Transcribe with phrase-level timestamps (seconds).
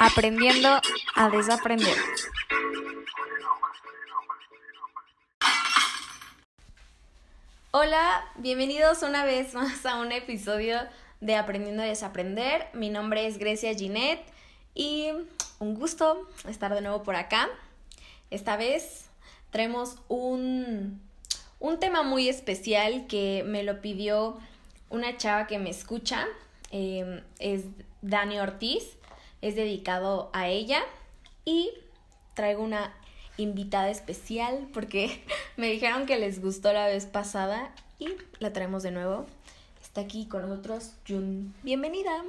[0.00, 0.68] Aprendiendo
[1.14, 1.96] a desaprender.
[7.70, 10.78] Hola, bienvenidos una vez más a un episodio
[11.20, 12.68] de Aprendiendo a desaprender.
[12.72, 14.24] Mi nombre es Grecia Ginette
[14.74, 15.10] y
[15.58, 17.48] un gusto estar de nuevo por acá.
[18.30, 19.06] Esta vez
[19.50, 21.00] traemos un,
[21.58, 24.38] un tema muy especial que me lo pidió
[24.90, 26.26] una chava que me escucha.
[26.70, 27.64] Eh, es
[28.02, 28.98] Dani Ortiz
[29.40, 30.82] es dedicado a ella
[31.44, 31.70] y
[32.34, 32.92] traigo una
[33.36, 35.22] invitada especial porque
[35.56, 39.26] me dijeron que les gustó la vez pasada y la traemos de nuevo.
[39.82, 41.54] Está aquí con nosotros Jun.
[41.62, 42.24] Bienvenida.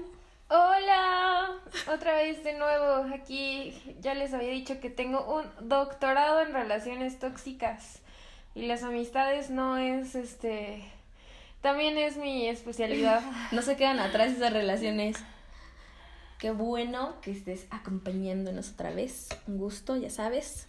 [0.49, 1.59] Hola,
[1.93, 3.73] otra vez de nuevo aquí.
[4.01, 7.99] Ya les había dicho que tengo un doctorado en relaciones tóxicas
[8.55, 10.83] y las amistades no es este
[11.61, 13.21] también es mi especialidad.
[13.51, 15.17] no se quedan atrás esas relaciones.
[16.37, 19.27] Qué bueno que estés acompañándonos otra vez.
[19.47, 20.67] Un gusto, ya sabes.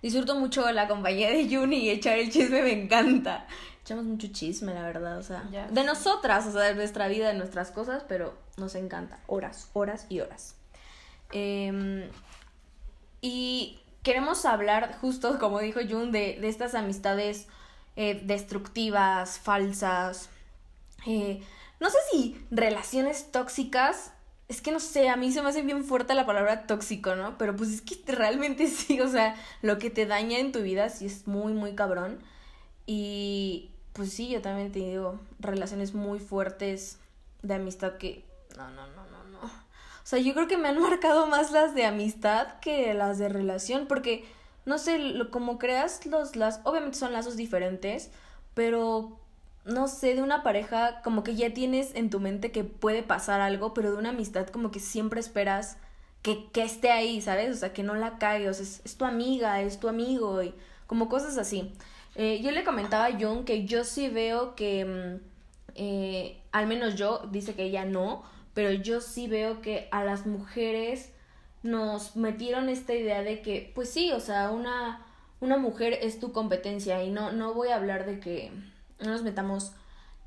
[0.00, 3.46] Disfruto mucho la compañía de Juni y echar el chisme me encanta.
[3.82, 7.34] Echamos mucho chisme, la verdad, o sea, de nosotras, o sea, de nuestra vida, de
[7.34, 9.20] nuestras cosas, pero nos encanta.
[9.26, 10.56] Horas, horas y horas.
[11.30, 12.08] Em,
[13.20, 17.48] y queremos hablar, justo como dijo Jun, de, de estas amistades
[17.96, 20.28] eh, destructivas, falsas.
[21.06, 21.42] Eh,
[21.80, 24.12] no sé si relaciones tóxicas
[24.52, 27.38] es que no sé, a mí se me hace bien fuerte la palabra tóxico, ¿no?
[27.38, 30.88] Pero pues es que realmente sí, o sea, lo que te daña en tu vida
[30.90, 32.18] sí es muy, muy cabrón.
[32.84, 36.98] Y pues sí, yo también he tenido relaciones muy fuertes
[37.42, 38.24] de amistad que...
[38.56, 39.38] No, no, no, no, no.
[39.40, 43.30] O sea, yo creo que me han marcado más las de amistad que las de
[43.30, 44.26] relación, porque,
[44.64, 48.10] no sé, lo, como creas los lazos, obviamente son lazos diferentes,
[48.54, 49.18] pero
[49.64, 53.40] no sé, de una pareja como que ya tienes en tu mente que puede pasar
[53.40, 55.76] algo, pero de una amistad como que siempre esperas
[56.22, 57.50] que, que esté ahí, ¿sabes?
[57.56, 60.54] O sea, que no la caigas, es, es tu amiga, es tu amigo y
[60.86, 61.72] como cosas así.
[62.14, 65.20] Eh, yo le comentaba a Jung que yo sí veo que, mm,
[65.76, 68.22] eh, al menos yo, dice que ella no,
[68.54, 71.12] pero yo sí veo que a las mujeres
[71.62, 75.06] nos metieron esta idea de que, pues sí, o sea, una,
[75.40, 78.50] una mujer es tu competencia y no, no voy a hablar de que
[79.00, 79.72] no nos metamos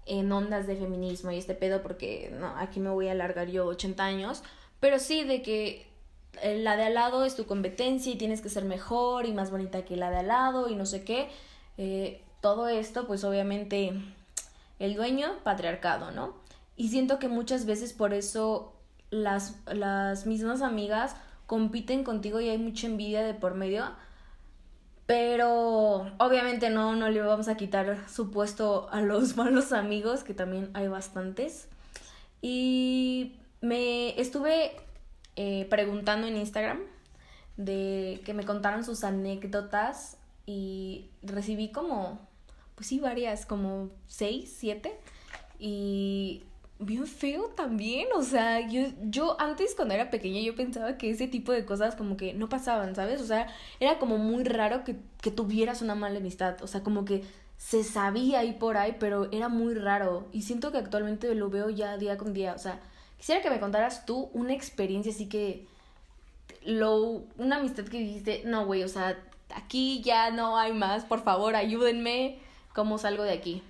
[0.05, 3.65] en ondas de feminismo y este pedo porque no, aquí me voy a alargar yo
[3.65, 4.43] 80 años,
[4.79, 5.87] pero sí de que
[6.41, 9.51] eh, la de al lado es tu competencia y tienes que ser mejor y más
[9.51, 11.29] bonita que la de al lado y no sé qué.
[11.77, 13.93] Eh, todo esto, pues obviamente
[14.79, 16.33] el dueño, patriarcado, ¿no?
[16.75, 18.73] Y siento que muchas veces por eso
[19.09, 21.15] las, las mismas amigas
[21.47, 23.85] compiten contigo y hay mucha envidia de por medio
[25.05, 30.33] pero obviamente no, no le vamos a quitar su puesto a los malos amigos, que
[30.33, 31.67] también hay bastantes.
[32.41, 34.71] Y me estuve
[35.35, 36.79] eh, preguntando en Instagram
[37.57, 42.19] de que me contaran sus anécdotas y recibí como,
[42.75, 44.99] pues sí, varias, como seis, siete.
[45.59, 46.43] Y
[46.79, 51.27] bien feo también, o sea, yo, yo antes cuando era pequeña yo pensaba que ese
[51.27, 53.21] tipo de cosas como que no pasaban, ¿sabes?
[53.21, 53.47] O sea,
[53.79, 57.23] era como muy raro que, que tuvieras una mala amistad, o sea, como que
[57.57, 61.69] se sabía ahí por ahí, pero era muy raro y siento que actualmente lo veo
[61.69, 62.79] ya día con día, o sea,
[63.17, 65.65] quisiera que me contaras tú una experiencia así que
[66.65, 69.17] lo una amistad que dijiste, no, güey, o sea,
[69.55, 72.39] aquí ya no hay más, por favor, ayúdenme,
[72.73, 73.63] ¿cómo salgo de aquí?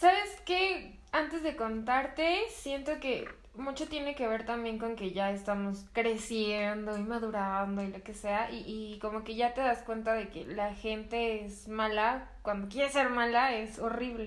[0.00, 0.98] ¿Sabes qué?
[1.12, 6.96] Antes de contarte, siento que mucho tiene que ver también con que ya estamos creciendo
[6.96, 10.30] y madurando y lo que sea, y, y como que ya te das cuenta de
[10.30, 14.24] que la gente es mala, cuando quiere ser mala es horrible.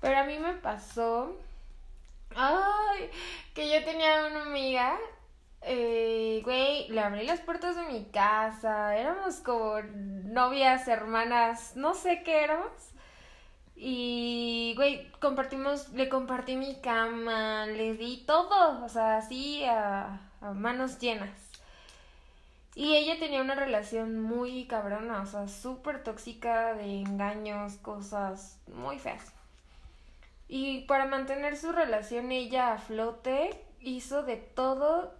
[0.00, 1.36] Pero a mí me pasó,
[2.34, 3.10] ay,
[3.52, 4.96] que yo tenía una amiga
[5.60, 12.22] eh, güey, le abrí las puertas de mi casa, éramos como novias, hermanas, no sé
[12.22, 12.94] qué éramos.
[13.82, 20.20] Y, güey, compartimos, le compartí mi cama, le di todo, o sea, así a,
[20.54, 21.30] manos llenas.
[22.74, 28.98] Y ella tenía una relación muy cabrona, o sea, súper tóxica de engaños, cosas muy
[28.98, 29.32] feas.
[30.46, 35.14] Y para mantener su relación ella a flote, hizo de todo,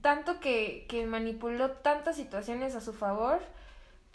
[0.00, 3.42] tanto que, que manipuló tantas situaciones a su favor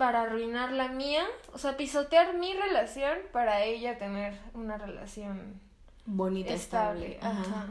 [0.01, 5.61] para arruinar la mía, o sea, pisotear mi relación para ella tener una relación
[6.07, 7.19] bonita, estable.
[7.21, 7.67] Ajá.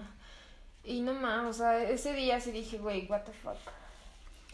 [0.84, 3.56] Y no más, o sea, ese día sí dije, güey, what the fuck.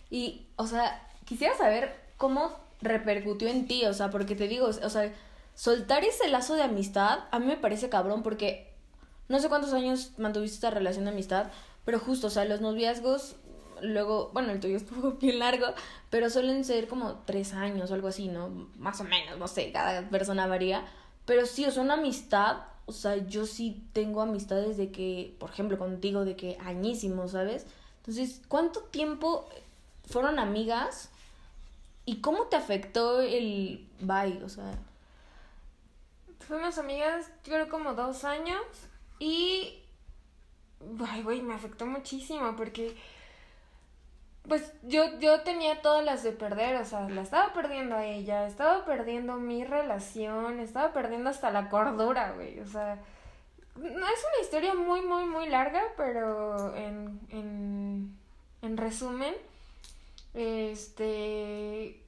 [0.09, 4.89] Y, o sea, quisiera saber cómo repercutió en ti, o sea, porque te digo, o
[4.89, 5.13] sea,
[5.55, 8.73] soltar ese lazo de amistad a mí me parece cabrón porque
[9.29, 11.49] no sé cuántos años mantuviste esta relación de amistad,
[11.85, 13.37] pero justo, o sea, los noviazgos,
[13.83, 15.67] luego, bueno, el tuyo estuvo bien largo,
[16.11, 18.49] pero suelen ser como tres años o algo así, ¿no?
[18.79, 20.85] Más o menos, no sé, cada persona varía.
[21.25, 25.51] Pero sí, o sea, una amistad, o sea, yo sí tengo amistades de que, por
[25.51, 27.67] ejemplo, contigo, de que añísimos, ¿sabes?
[27.99, 29.49] Entonces, ¿cuánto tiempo
[30.09, 31.11] fueron amigas?
[32.05, 34.43] ¿Y cómo te afectó el bye?
[34.45, 34.79] O sea.
[36.47, 38.63] Fuimos amigas, yo creo como dos años.
[39.19, 39.81] Y.
[41.09, 42.97] Ay, güey, me afectó muchísimo porque.
[44.49, 48.47] Pues yo, yo tenía todas las de perder, o sea, la estaba perdiendo a ella,
[48.47, 52.99] estaba perdiendo mi relación, estaba perdiendo hasta la cordura, güey, o sea,
[53.77, 58.17] no es una historia muy, muy, muy larga, pero en, en,
[58.63, 59.35] en resumen,
[60.35, 62.03] este,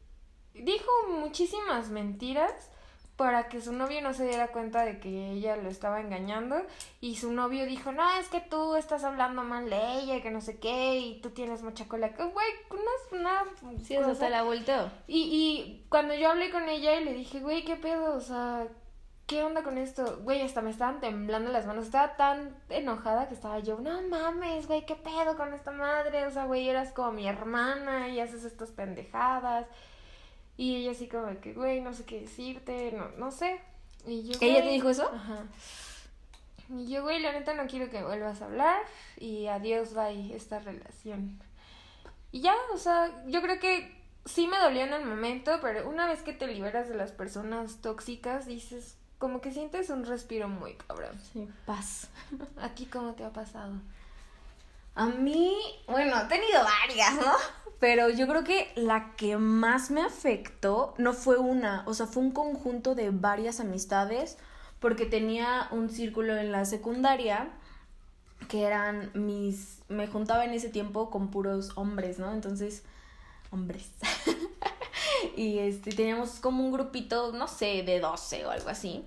[0.55, 2.71] dijo muchísimas mentiras
[3.19, 6.63] para que su novio no se diera cuenta de que ella lo estaba engañando
[7.01, 10.31] y su novio dijo, no, es que tú estás hablando mal de ella y que
[10.31, 12.13] no sé qué y tú tienes mucha cola.
[12.17, 13.45] Güey, una, una
[13.83, 14.15] sí, cosa.
[14.15, 14.89] te la volteó.
[15.09, 18.15] Y, y cuando yo hablé con ella y le dije, güey, ¿qué pedo?
[18.15, 18.69] O sea,
[19.27, 20.21] ¿qué onda con esto?
[20.23, 21.87] Güey, hasta me estaban temblando las manos.
[21.87, 26.25] Estaba tan enojada que estaba yo, no mames, güey, ¿qué pedo con esta madre?
[26.25, 29.67] O sea, güey, eras como mi hermana y haces estas pendejadas.
[30.59, 33.61] Y ella así como que, güey, no sé qué decirte, no, no sé.
[34.07, 35.09] Y yo, ¿Ella te dijo eso?
[35.11, 35.45] Ajá.
[36.77, 38.83] Y yo, güey, la neta no quiero que vuelvas a hablar
[39.17, 41.41] y adiós, bye, esta relación.
[42.33, 43.97] Y ya, o sea, yo creo que
[44.27, 47.81] sí me dolió en el momento, pero una vez que te liberas de las personas
[47.81, 51.19] tóxicas, dices, como que sientes un respiro muy cabrón.
[51.33, 52.09] Sí, paz.
[52.61, 53.75] ¿A ti cómo te ha pasado?
[54.95, 55.57] A mí,
[55.87, 57.33] bueno, he tenido varias, ¿no?
[57.79, 62.23] Pero yo creo que la que más me afectó no fue una, o sea, fue
[62.23, 64.37] un conjunto de varias amistades,
[64.81, 67.51] porque tenía un círculo en la secundaria
[68.49, 72.33] que eran mis, me juntaba en ese tiempo con puros hombres, ¿no?
[72.33, 72.83] Entonces,
[73.51, 73.91] hombres.
[75.37, 79.05] y este, teníamos como un grupito, no sé, de 12 o algo así.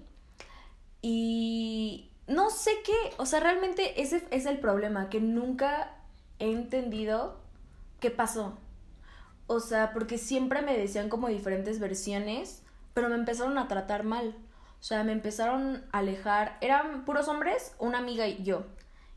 [1.02, 5.96] Y no sé qué, o sea, realmente ese es el problema, que nunca
[6.40, 7.40] he entendido
[8.00, 8.58] qué pasó.
[9.48, 12.64] O sea, porque siempre me decían como diferentes versiones,
[12.94, 14.36] pero me empezaron a tratar mal.
[14.80, 16.58] O sea, me empezaron a alejar.
[16.62, 18.64] Eran puros hombres, una amiga y yo.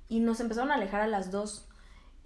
[0.09, 1.69] Y nos empezaron a alejar a las dos.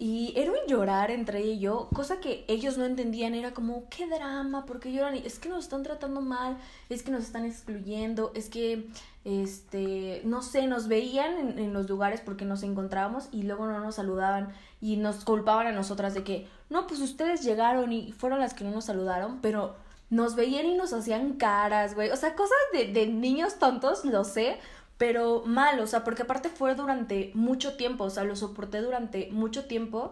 [0.01, 3.89] Y era un llorar entre ella y yo, cosa que ellos no entendían, era como,
[3.89, 5.15] qué drama, ¿por qué lloran?
[5.15, 6.57] Es que nos están tratando mal,
[6.87, 8.87] es que nos están excluyendo, es que,
[9.25, 13.77] este, no sé, nos veían en, en los lugares porque nos encontrábamos y luego no
[13.81, 18.39] nos saludaban y nos culpaban a nosotras de que, no, pues ustedes llegaron y fueron
[18.39, 19.75] las que no nos saludaron, pero
[20.09, 24.23] nos veían y nos hacían caras, güey, o sea, cosas de, de niños tontos, lo
[24.23, 24.57] sé,
[24.99, 29.29] pero mal, o sea, porque aparte fue durante mucho tiempo, o sea, lo soporté durante
[29.31, 30.11] mucho tiempo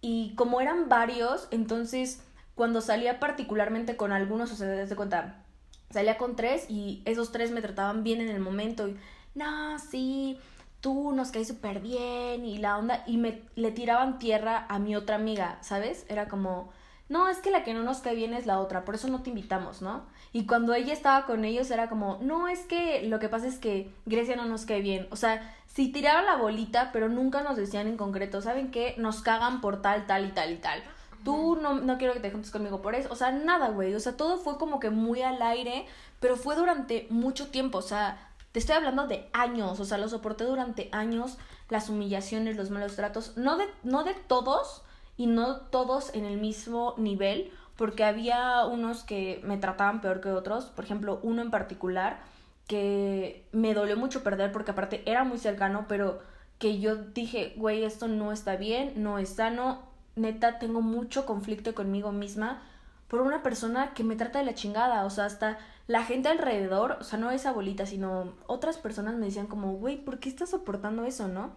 [0.00, 2.20] y como eran varios, entonces
[2.56, 5.44] cuando salía particularmente con algunos, o sea, desde cuenta,
[5.90, 8.96] salía con tres y esos tres me trataban bien en el momento y,
[9.36, 10.40] no, sí,
[10.80, 14.96] tú nos caes súper bien y la onda, y me le tiraban tierra a mi
[14.96, 16.04] otra amiga, ¿sabes?
[16.08, 16.72] Era como,
[17.08, 19.22] no, es que la que no nos cae bien es la otra, por eso no
[19.22, 20.04] te invitamos, ¿no?
[20.32, 23.58] Y cuando ella estaba con ellos era como, no, es que lo que pasa es
[23.58, 25.06] que Grecia no nos cae bien.
[25.10, 28.94] O sea, si tiraban la bolita, pero nunca nos decían en concreto, ¿saben qué?
[28.98, 30.82] Nos cagan por tal, tal y tal y tal.
[31.24, 33.08] Tú no, no quiero que te juntes conmigo por eso.
[33.12, 33.94] O sea, nada, güey.
[33.94, 35.86] O sea, todo fue como que muy al aire,
[36.20, 37.78] pero fue durante mucho tiempo.
[37.78, 39.78] O sea, te estoy hablando de años.
[39.80, 41.36] O sea, lo soporté durante años,
[41.68, 43.36] las humillaciones, los malos tratos.
[43.36, 44.82] No de, no de todos
[45.16, 50.30] y no todos en el mismo nivel porque había unos que me trataban peor que
[50.30, 52.20] otros, por ejemplo, uno en particular
[52.66, 56.20] que me dolió mucho perder porque aparte era muy cercano, pero
[56.58, 59.82] que yo dije, güey, esto no está bien, no es sano,
[60.16, 62.62] neta, tengo mucho conflicto conmigo misma
[63.08, 66.96] por una persona que me trata de la chingada, o sea, hasta la gente alrededor,
[67.00, 70.50] o sea, no esa abuelita, sino otras personas me decían como, güey, ¿por qué estás
[70.50, 71.52] soportando eso, no?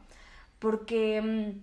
[0.60, 1.56] Porque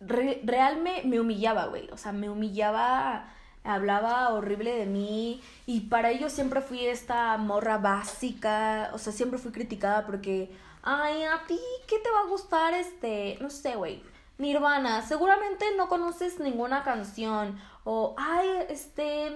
[0.00, 3.26] real me, me humillaba, güey, o sea, me humillaba
[3.64, 5.42] hablaba horrible de mí.
[5.66, 10.50] Y para ello siempre fui esta morra básica, o sea, siempre fui criticada porque,
[10.82, 14.02] ay, a ti, ¿qué te va a gustar este, no sé, güey,
[14.38, 19.32] Nirvana, seguramente no conoces ninguna canción o, ay, este,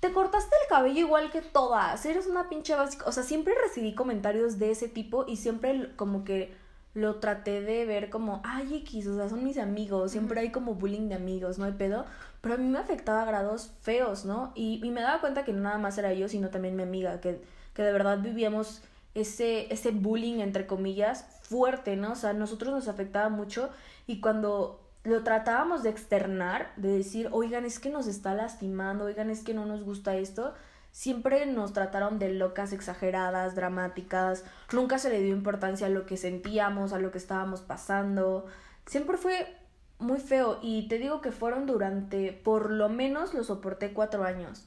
[0.00, 3.94] te cortaste el cabello igual que todas, eres una pinche básica, o sea, siempre recibí
[3.94, 6.56] comentarios de ese tipo y siempre como que
[6.94, 10.74] lo traté de ver como, ay, X, o sea, son mis amigos, siempre hay como
[10.74, 12.04] bullying de amigos, no hay pedo,
[12.40, 14.52] pero a mí me afectaba a grados feos, ¿no?
[14.54, 17.20] Y, y me daba cuenta que no nada más era yo, sino también mi amiga,
[17.20, 17.40] que,
[17.74, 18.82] que de verdad vivíamos
[19.14, 22.12] ese, ese bullying, entre comillas, fuerte, ¿no?
[22.12, 23.70] O sea, a nosotros nos afectaba mucho
[24.06, 29.30] y cuando lo tratábamos de externar, de decir, oigan, es que nos está lastimando, oigan,
[29.30, 30.54] es que no nos gusta esto,
[30.92, 36.16] siempre nos trataron de locas, exageradas, dramáticas, nunca se le dio importancia a lo que
[36.16, 38.46] sentíamos, a lo que estábamos pasando,
[38.86, 39.54] siempre fue
[39.98, 44.66] muy feo y te digo que fueron durante, por lo menos lo soporté cuatro años.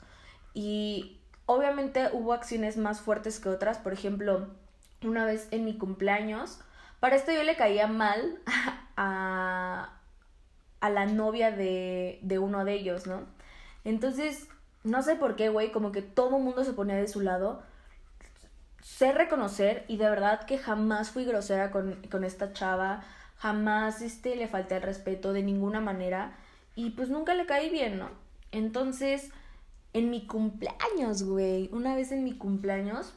[0.54, 4.48] Y obviamente hubo acciones más fuertes que otras, por ejemplo,
[5.04, 6.60] una vez en mi cumpleaños,
[7.00, 8.40] para esto yo le caía mal
[8.98, 9.98] a,
[10.80, 13.24] a la novia de, de uno de ellos, ¿no?
[13.84, 14.48] Entonces,
[14.84, 17.62] no sé por qué, güey, como que todo el mundo se ponía de su lado.
[18.82, 23.04] Sé reconocer y de verdad que jamás fui grosera con, con esta chava,
[23.38, 26.36] jamás este, le falté el respeto de ninguna manera
[26.76, 28.10] y pues nunca le caí bien, ¿no?
[28.52, 29.30] Entonces,
[29.94, 33.14] en mi cumpleaños, güey, una vez en mi cumpleaños,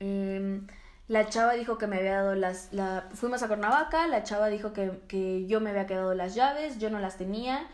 [0.00, 0.60] eh,
[1.08, 2.72] la chava dijo que me había dado las...
[2.72, 6.78] La, fuimos a Cuernavaca, la chava dijo que, que yo me había quedado las llaves,
[6.78, 7.66] yo no las tenía,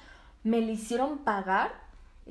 [0.43, 1.73] me le hicieron pagar.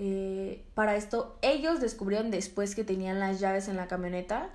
[0.02, 4.50] Eh, para esto, ellos descubrieron después que tenían las llaves en la camioneta,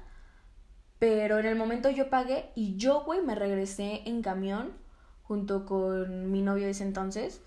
[0.98, 4.72] pero en el momento yo pagué y yo, güey, me regresé en camión
[5.22, 7.42] junto con mi novio de ese entonces,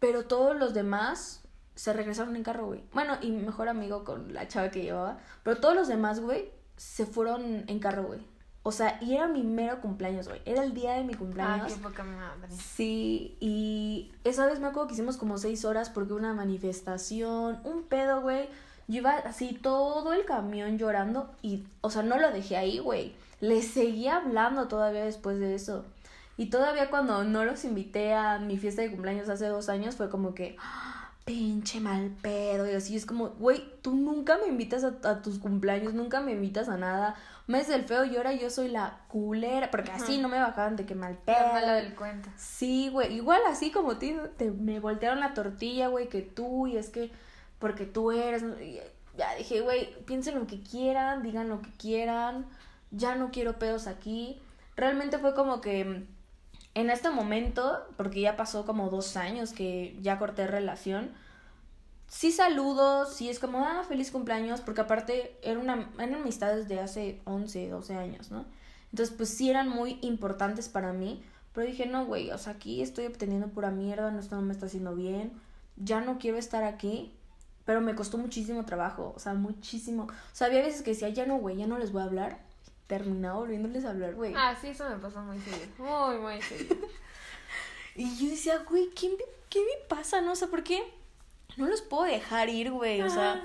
[0.00, 1.44] pero todos los demás
[1.76, 2.82] se regresaron en carro, güey.
[2.92, 6.50] Bueno, y mi mejor amigo con la chava que llevaba, pero todos los demás, güey,
[6.76, 8.26] se fueron en carro, güey.
[8.62, 10.42] O sea, y era mi mero cumpleaños, güey.
[10.44, 11.72] Era el día de mi cumpleaños.
[11.72, 12.50] Ah, qué poca madre.
[12.50, 17.84] Sí, y esa vez me acuerdo que hicimos como seis horas porque una manifestación, un
[17.84, 18.48] pedo, güey.
[18.86, 23.14] Yo iba así todo el camión llorando y, o sea, no lo dejé ahí, güey.
[23.40, 25.84] Le seguía hablando todavía después de eso.
[26.36, 30.10] Y todavía cuando no los invité a mi fiesta de cumpleaños hace dos años fue
[30.10, 30.56] como que,
[31.24, 32.68] pinche mal pedo.
[32.68, 36.68] Y así es como, güey, tú nunca me invitas a, tus cumpleaños, nunca me invitas
[36.68, 37.14] a nada.
[37.50, 39.72] Me es el feo y ahora yo soy la culera.
[39.72, 41.36] Porque así no me bajaban de que mal pedo.
[41.36, 42.28] La mala del cuento.
[42.36, 43.12] Sí, güey.
[43.12, 47.10] Igual así como te, te me voltearon la tortilla, güey, que tú, y es que
[47.58, 48.44] porque tú eres.
[49.16, 52.46] Ya dije, güey, piensen lo que quieran, digan lo que quieran.
[52.92, 54.40] Ya no quiero pedos aquí.
[54.76, 56.06] Realmente fue como que
[56.74, 61.10] en este momento, porque ya pasó como dos años que ya corté relación,
[62.10, 66.80] sí saludo, sí es como, ah, feliz cumpleaños, porque aparte era una, eran amistades de
[66.80, 68.44] hace 11, 12 años, ¿no?
[68.90, 71.22] Entonces, pues sí eran muy importantes para mí,
[71.54, 74.52] pero dije, no, güey, o sea, aquí estoy obteniendo pura mierda, no, esto no me
[74.52, 75.32] está haciendo bien,
[75.76, 77.14] ya no quiero estar aquí,
[77.64, 80.04] pero me costó muchísimo trabajo, o sea, muchísimo.
[80.04, 82.40] O sea, había veces que decía, ya no, güey, ya no les voy a hablar,
[82.88, 84.34] terminaba volviéndoles a hablar, güey.
[84.36, 85.68] Ah, sí, eso me pasó muy seguido.
[85.78, 86.76] Muy, muy seguido.
[87.94, 90.20] y yo decía, güey, ¿qué me, ¿qué me pasa?
[90.20, 90.82] No o sé sea, ¿por qué?
[91.56, 93.02] No los puedo dejar ir, güey.
[93.02, 93.42] O sea,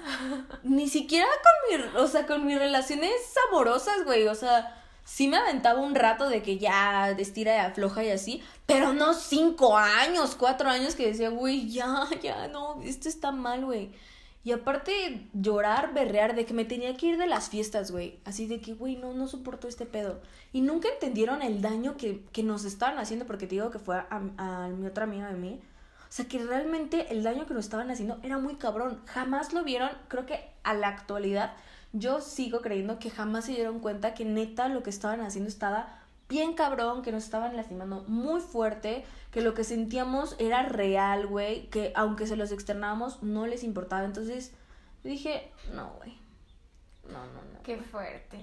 [0.63, 3.11] ni siquiera con mi, o sea, con mis relaciones
[3.49, 4.27] amorosas, güey.
[4.27, 8.43] O sea, sí me aventaba un rato de que ya estira y afloja y así,
[8.65, 13.65] pero no cinco años, cuatro años que decía, güey, ya, ya, no, esto está mal,
[13.65, 13.91] güey.
[14.45, 18.19] Y aparte, llorar, berrear, de que me tenía que ir de las fiestas, güey.
[18.25, 20.21] Así de que, güey, no, no soporto este pedo.
[20.53, 23.97] Y nunca entendieron el daño que, que nos estaban haciendo, porque te digo que fue
[23.97, 25.59] a, a, mi otra amiga de mí.
[26.07, 29.01] O sea, que realmente el daño que nos estaban haciendo era muy cabrón.
[29.05, 31.53] Jamás lo vieron, creo que a la actualidad,
[31.93, 35.99] yo sigo creyendo que jamás se dieron cuenta que neta lo que estaban haciendo estaba
[36.27, 41.69] bien cabrón, que nos estaban lastimando muy fuerte, que lo que sentíamos era real, güey,
[41.69, 44.05] que aunque se los externábamos no les importaba.
[44.05, 44.53] Entonces
[45.03, 46.17] dije, no, güey.
[47.03, 47.61] No, no, no.
[47.63, 48.39] Qué fuerte.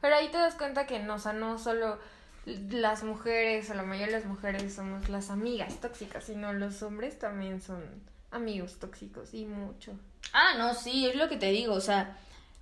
[0.00, 1.98] Pero ahí te das cuenta que no, o sea, no solo
[2.44, 7.18] las mujeres, o la mayoría de las mujeres somos las amigas tóxicas, sino los hombres
[7.18, 7.82] también son
[8.30, 9.92] amigos tóxicos y mucho.
[10.32, 12.18] Ah, no, sí, es lo que te digo, o sea,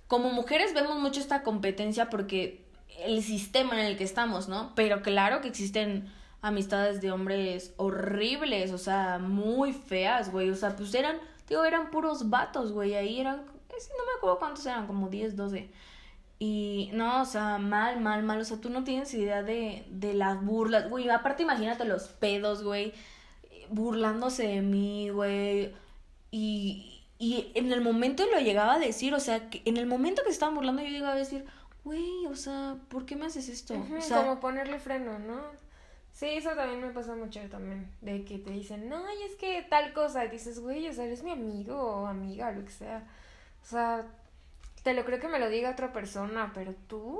[0.07, 2.65] como mujeres vemos mucho esta competencia porque
[2.99, 4.73] el sistema en el que estamos, ¿no?
[4.75, 6.11] Pero claro que existen
[6.41, 10.49] amistades de hombres horribles, o sea, muy feas, güey.
[10.49, 12.95] O sea, pues eran, digo, eran puros vatos, güey.
[12.95, 15.69] Ahí eran, no me acuerdo cuántos eran, como 10, 12.
[16.43, 18.41] Y no, o sea, mal, mal, mal.
[18.41, 21.07] O sea, tú no tienes idea de, de las burlas, güey.
[21.07, 22.93] Aparte, imagínate los pedos, güey.
[23.69, 25.71] Burlándose de mí, güey.
[26.31, 30.23] Y, y en el momento lo llegaba a decir, o sea, que en el momento
[30.23, 31.45] que se estaban burlando, yo llegaba a decir,
[31.83, 33.75] güey, o sea, ¿por qué me haces esto?
[33.75, 35.43] o sea, como ponerle freno, ¿no?
[36.11, 39.61] Sí, eso también me pasa mucho también, de que te dicen, no, y es que
[39.69, 43.07] tal cosa, y dices, güey, o sea, eres mi amigo o amiga, lo que sea.
[43.61, 44.07] O sea,
[44.83, 47.19] te lo creo que me lo diga otra persona, pero tú...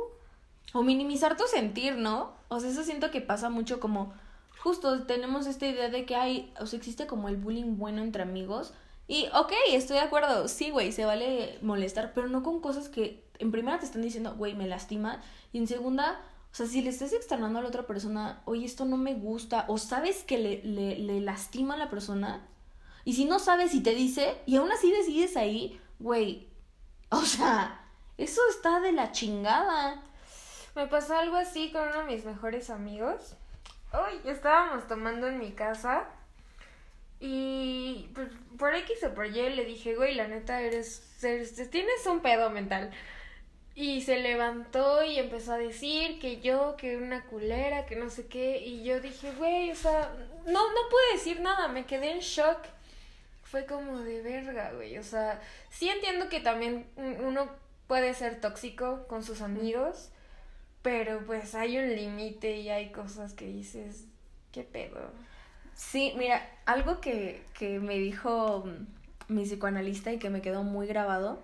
[0.73, 2.33] O minimizar tu sentir, ¿no?
[2.47, 4.13] O sea, eso siento que pasa mucho como,
[4.59, 8.23] justo tenemos esta idea de que hay, o sea, existe como el bullying bueno entre
[8.23, 8.73] amigos.
[9.07, 13.25] Y, ok, estoy de acuerdo, sí, güey, se vale molestar, pero no con cosas que
[13.39, 16.89] en primera te están diciendo, güey, me lastima, y en segunda, O sea, si le
[16.89, 20.61] estás externando a la otra persona, oye, esto no me gusta, o sabes que le,
[20.63, 22.45] le, le lastima a la persona,
[23.05, 26.49] y si no sabes y te dice, y aún así decides ahí, güey,
[27.21, 27.79] o sea,
[28.17, 30.01] eso está de la chingada.
[30.75, 33.35] Me pasó algo así con uno de mis mejores amigos.
[33.91, 36.07] Hoy estábamos tomando en mi casa
[37.19, 41.17] y pues, por X o por Y le dije, güey, la neta eres,
[41.69, 42.91] tienes un pedo mental.
[43.75, 48.27] Y se levantó y empezó a decir que yo, que una culera, que no sé
[48.27, 48.59] qué.
[48.59, 50.13] Y yo dije, güey, o sea,
[50.45, 52.59] no, no pude decir nada, me quedé en shock.
[53.51, 54.97] Fue como de verga, güey.
[54.97, 57.49] O sea, sí entiendo que también uno
[57.87, 60.09] puede ser tóxico con sus amigos,
[60.81, 64.05] pero pues hay un límite y hay cosas que dices,
[64.51, 65.11] ¿qué pedo?
[65.75, 68.65] Sí, mira, algo que, que me dijo
[69.27, 71.39] mi psicoanalista y que me quedó muy grabado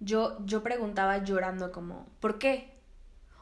[0.00, 2.72] yo, yo preguntaba llorando como, ¿por qué?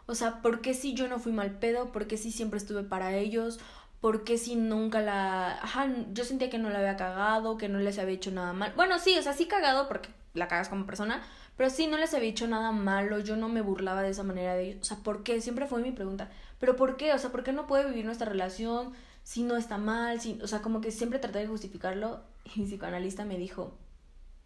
[0.06, 1.92] O sea, ¿por qué si yo no fui mal pedo?
[1.92, 3.60] ¿Por qué si siempre estuve para ellos?
[4.02, 5.52] ¿Por qué si nunca la...
[5.62, 8.72] Ajá, yo sentía que no la había cagado, que no les había hecho nada mal.
[8.74, 11.22] Bueno, sí, o sea, sí cagado porque la cagas como persona,
[11.56, 14.54] pero sí no les había hecho nada malo, yo no me burlaba de esa manera
[14.54, 14.80] de ellos.
[14.80, 15.40] O sea, ¿por qué?
[15.40, 16.32] Siempre fue mi pregunta.
[16.58, 17.12] ¿Pero por qué?
[17.12, 18.92] O sea, ¿por qué no puede vivir nuestra relación
[19.22, 20.20] si no está mal?
[20.20, 20.36] Si...
[20.42, 22.24] O sea, como que siempre traté de justificarlo
[22.56, 23.78] y mi psicoanalista me dijo,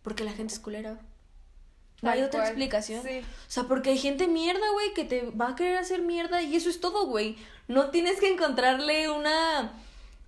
[0.03, 1.01] porque la gente es culera.
[2.03, 3.01] No hay otra explicación.
[3.01, 6.55] O sea, porque hay gente mierda, güey, que te va a querer hacer mierda y
[6.55, 7.39] eso es todo, güey.
[7.69, 9.73] No tienes que encontrarle una.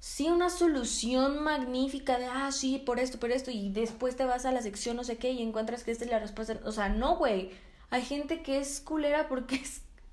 [0.01, 4.47] Sí, una solución magnífica de, ah, sí, por esto, por esto, y después te vas
[4.47, 6.61] a la sección no sé qué y encuentras que esta es la respuesta.
[6.65, 7.51] O sea, no, güey.
[7.91, 9.61] Hay gente que es culera porque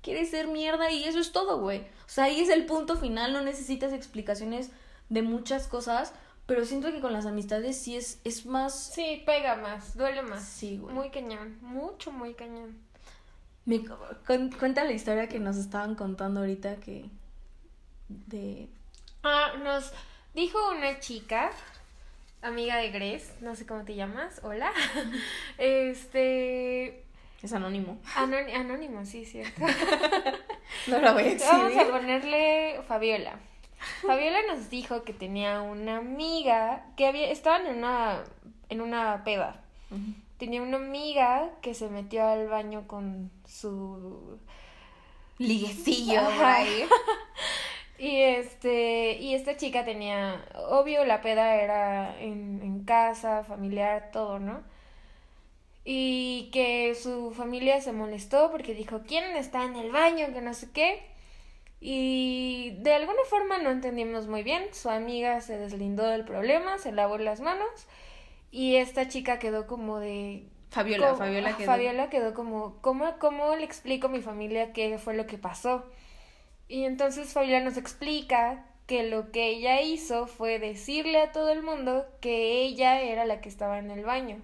[0.02, 1.80] quiere ser mierda y eso es todo, güey.
[1.80, 4.70] O sea, ahí es el punto final, no necesitas explicaciones
[5.08, 6.12] de muchas cosas
[6.46, 8.92] pero siento que con las amistades sí es, es más...
[8.94, 10.44] Sí, pega más, duele más.
[10.44, 10.94] Sí, güey.
[10.94, 12.78] Muy cañón, mucho, muy cañón.
[13.66, 13.84] Me,
[14.58, 17.04] cuenta la historia que nos estaban contando ahorita que...
[18.08, 18.68] De...
[19.24, 19.92] Ah, nos
[20.34, 21.50] dijo una chica,
[22.42, 24.72] amiga de Grace, no sé cómo te llamas, hola.
[25.58, 27.02] este...
[27.42, 27.98] Es anónimo.
[28.14, 29.60] anónimo, sí, cierto.
[30.86, 31.48] no lo voy a decir.
[31.50, 33.38] Vamos a ponerle Fabiola.
[34.02, 38.24] Fabiola nos dijo que tenía una amiga que había estaban en una
[38.68, 39.60] en una peda.
[40.38, 44.38] Tenía una amiga que se metió al baño con su
[45.38, 46.20] liguecillo
[47.98, 54.38] y este y esta chica tenía obvio la peda era en, en casa, familiar, todo,
[54.38, 54.62] ¿no?
[55.84, 60.26] Y que su familia se molestó porque dijo, ¿quién está en el baño?
[60.32, 61.00] Que no sé qué.
[61.80, 64.64] Y de alguna forma no entendimos muy bien.
[64.72, 67.86] Su amiga se deslindó del problema, se lavó las manos
[68.56, 70.48] y esta chica quedó como de...
[70.70, 71.66] Fabiola, Fabiola quedó...
[71.66, 75.84] Fabiola quedó como, ¿cómo, ¿cómo le explico a mi familia qué fue lo que pasó?
[76.66, 81.62] Y entonces Fabiola nos explica que lo que ella hizo fue decirle a todo el
[81.62, 84.38] mundo que ella era la que estaba en el baño.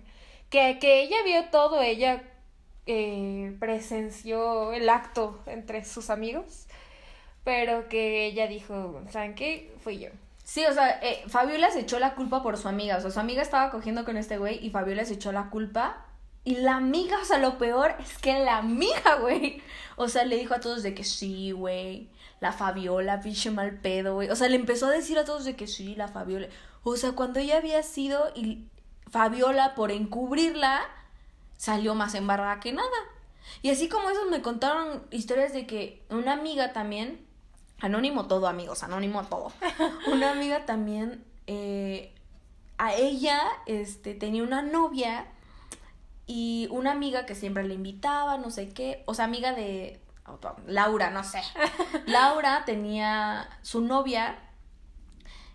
[0.50, 2.22] Que, que ella vio todo, ella
[2.86, 6.66] eh, presenció el acto entre sus amigos
[7.44, 9.72] pero que ella dijo, ¿saben qué?
[9.80, 10.10] Fui yo.
[10.52, 12.98] Sí, o sea, eh, Fabiola se echó la culpa por su amiga.
[12.98, 16.04] O sea, su amiga estaba cogiendo con este güey y Fabiola se echó la culpa.
[16.44, 19.62] Y la amiga, o sea, lo peor es que la amiga, güey.
[19.96, 22.10] O sea, le dijo a todos de que sí, güey.
[22.40, 24.28] La Fabiola, pinche mal pedo, güey.
[24.28, 26.48] O sea, le empezó a decir a todos de que sí, la Fabiola.
[26.82, 28.66] O sea, cuando ella había sido y
[29.10, 30.82] Fabiola, por encubrirla,
[31.56, 32.98] salió más embarrada que nada.
[33.62, 37.31] Y así como eso, me contaron historias de que una amiga también
[37.82, 39.52] Anónimo todo, amigos, anónimo todo.
[40.06, 42.14] Una amiga también, eh,
[42.78, 45.26] a ella, este, tenía una novia
[46.24, 50.00] y una amiga que siempre le invitaba, no sé qué, o sea, amiga de
[50.68, 51.42] Laura, no sé.
[52.06, 54.38] Laura tenía su novia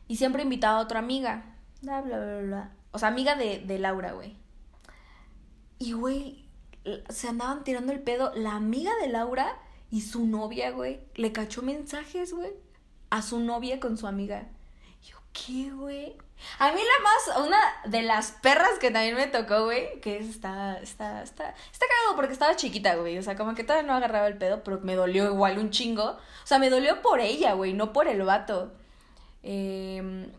[0.10, 1.56] y siempre invitaba a otra amiga.
[1.82, 2.72] Bla, bla, bla, bla.
[2.92, 4.36] O sea, amiga de, de Laura, güey.
[5.80, 6.46] Y, güey,
[7.08, 8.34] se andaban tirando el pedo.
[8.36, 9.56] La amiga de Laura
[9.92, 12.52] y su novia, güey, le cachó mensajes, güey,
[13.10, 14.48] a su novia con su amiga.
[15.02, 16.16] Yo, ¿qué, güey?
[16.60, 20.80] A mí la más, una de las perras que también me tocó, güey, que está,
[20.82, 23.18] está, está, está cagado porque estaba chiquita, güey.
[23.18, 26.04] O sea, como que todavía no agarraba el pedo, pero me dolió igual un chingo.
[26.04, 28.74] O sea, me dolió por ella, güey, no por el vato.
[29.42, 30.30] Eh,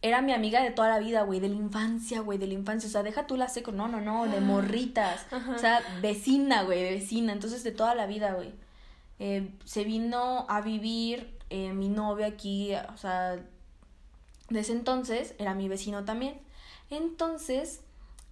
[0.00, 2.88] era mi amiga de toda la vida, güey, de la infancia, güey, de la infancia.
[2.88, 5.26] O sea, deja tú la seco, no, no, no, de morritas.
[5.54, 7.32] O sea, vecina, güey, de vecina.
[7.32, 8.52] Entonces, de toda la vida, güey.
[9.18, 13.44] Eh, se vino a vivir eh, mi novio aquí, o sea,
[14.48, 16.40] desde entonces era mi vecino también.
[16.90, 17.80] Entonces,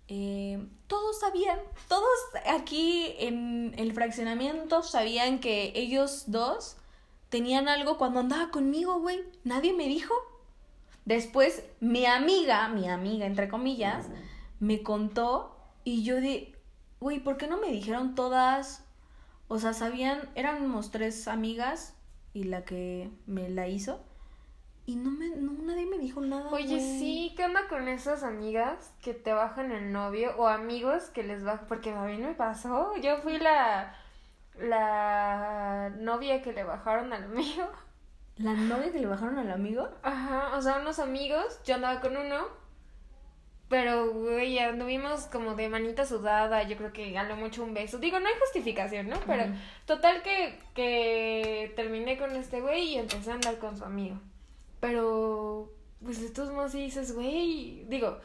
[0.09, 2.09] eh, todos sabían, todos
[2.49, 6.77] aquí en el fraccionamiento sabían que ellos dos
[7.29, 9.25] tenían algo cuando andaba conmigo, güey.
[9.45, 10.15] Nadie me dijo.
[11.05, 14.07] Después, mi amiga, mi amiga, entre comillas,
[14.59, 16.55] me contó y yo di,
[17.01, 18.86] güey, ¿por qué no me dijeron todas?
[19.49, 21.95] O sea, sabían, éramos tres amigas
[22.33, 24.01] y la que me la hizo.
[24.87, 26.49] Y no me, no, nadie me dijo nada.
[26.51, 31.25] Oye, sí, ¿qué onda con esas amigas que te bajan el novio o amigos que
[31.25, 31.67] les bajan?
[31.67, 33.97] Porque a mí me pasó, yo fui la,
[34.61, 37.69] la novia que le bajaron al amigo.
[38.37, 39.89] ¿La novia que le bajaron al amigo?
[40.03, 42.47] Ajá, o sea, unos amigos, yo andaba con uno,
[43.69, 47.99] pero, güey, anduvimos como de manita sudada, yo creo que ganó mucho un beso.
[47.99, 49.19] Digo, no hay justificación, ¿no?
[49.27, 49.45] Pero
[49.87, 54.21] total que, que terminé con este güey y empecé a andar con su amigo.
[54.79, 58.21] Pero, pues de todos modos dices, güey, digo,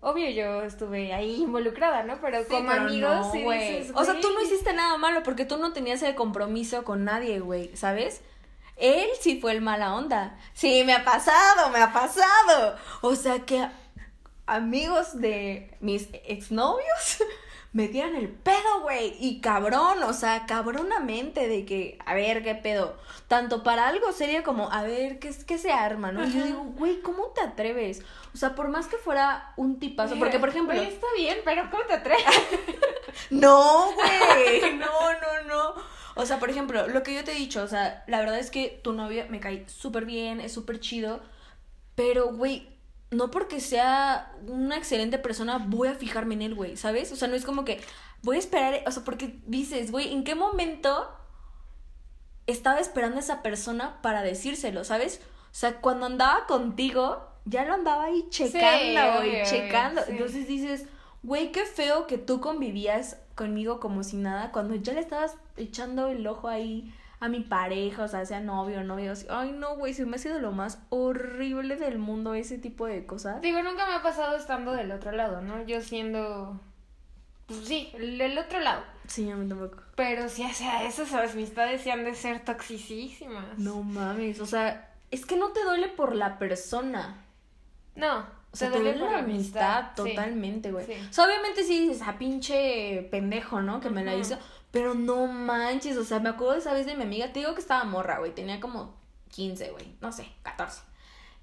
[0.00, 2.20] obvio yo estuve ahí involucrada, ¿no?
[2.20, 5.72] Pero como amigos sí dices, O sea, tú no hiciste nada malo porque tú no
[5.72, 8.22] tenías el compromiso con nadie, güey, ¿sabes?
[8.76, 10.38] Él sí fue el mala onda.
[10.54, 12.76] Sí, me ha pasado, me ha pasado.
[13.02, 13.68] O sea que
[14.50, 17.18] amigos de mis exnovios
[17.72, 19.14] me dieron el pedo, güey.
[19.20, 22.98] Y cabrón, o sea, cabronamente de que, a ver, qué pedo.
[23.28, 26.26] Tanto para algo sería como, a ver, ¿qué, qué se arma, no?
[26.26, 28.02] Y yo digo, güey, ¿cómo te atreves?
[28.34, 30.74] O sea, por más que fuera un tipazo, porque por ejemplo...
[30.74, 32.24] Güey, está bien, pero ¿cómo te atreves?
[33.30, 35.74] no, güey, no, no, no.
[36.16, 38.50] O sea, por ejemplo, lo que yo te he dicho, o sea, la verdad es
[38.50, 41.20] que tu novia me cae súper bien, es súper chido,
[41.94, 42.79] pero, güey,
[43.10, 47.10] no porque sea una excelente persona voy a fijarme en él, güey, ¿sabes?
[47.12, 47.80] O sea, no es como que
[48.22, 51.10] voy a esperar, o sea, porque dices, güey, ¿en qué momento
[52.46, 55.20] estaba esperando a esa persona para decírselo, ¿sabes?
[55.50, 60.02] O sea, cuando andaba contigo, ya lo andaba ahí checando, güey, checando.
[60.06, 60.86] Entonces dices,
[61.22, 66.08] güey, qué feo que tú convivías conmigo como si nada, cuando ya le estabas echando
[66.08, 69.76] el ojo ahí a mi pareja, o sea, sea novio o novio, así, ay no,
[69.76, 73.42] güey, se me ha sido lo más horrible del mundo ese tipo de cosas.
[73.42, 75.62] Digo, nunca me ha pasado estando del otro lado, ¿no?
[75.64, 76.58] Yo siendo,
[77.46, 78.82] pues sí, del otro lado.
[79.06, 79.82] Sí, a mí tampoco.
[79.96, 83.58] Pero sí, o sea, esas amistades sí han de ser toxicísimas.
[83.58, 87.22] No mames, o sea, es que no te duele por la persona.
[87.96, 88.20] No,
[88.52, 90.84] o sea, te duele por la amistad, totalmente, güey.
[90.84, 93.80] O sea, obviamente sí dices, a pinche pendejo, ¿no?
[93.80, 94.38] Que me la hizo.
[94.70, 97.54] Pero no manches, o sea, me acuerdo de esa vez de mi amiga, te digo
[97.54, 98.94] que estaba morra, güey, tenía como
[99.30, 100.82] 15, güey, no sé, 14.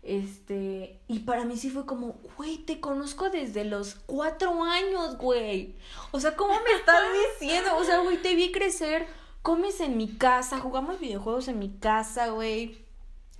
[0.03, 5.75] Este, y para mí sí fue como, güey, te conozco desde los cuatro años, güey.
[6.11, 7.03] O sea, ¿cómo me estás
[7.39, 7.75] diciendo?
[7.75, 9.05] O sea, güey, te vi crecer,
[9.41, 12.85] comes en mi casa, jugamos videojuegos en mi casa, güey.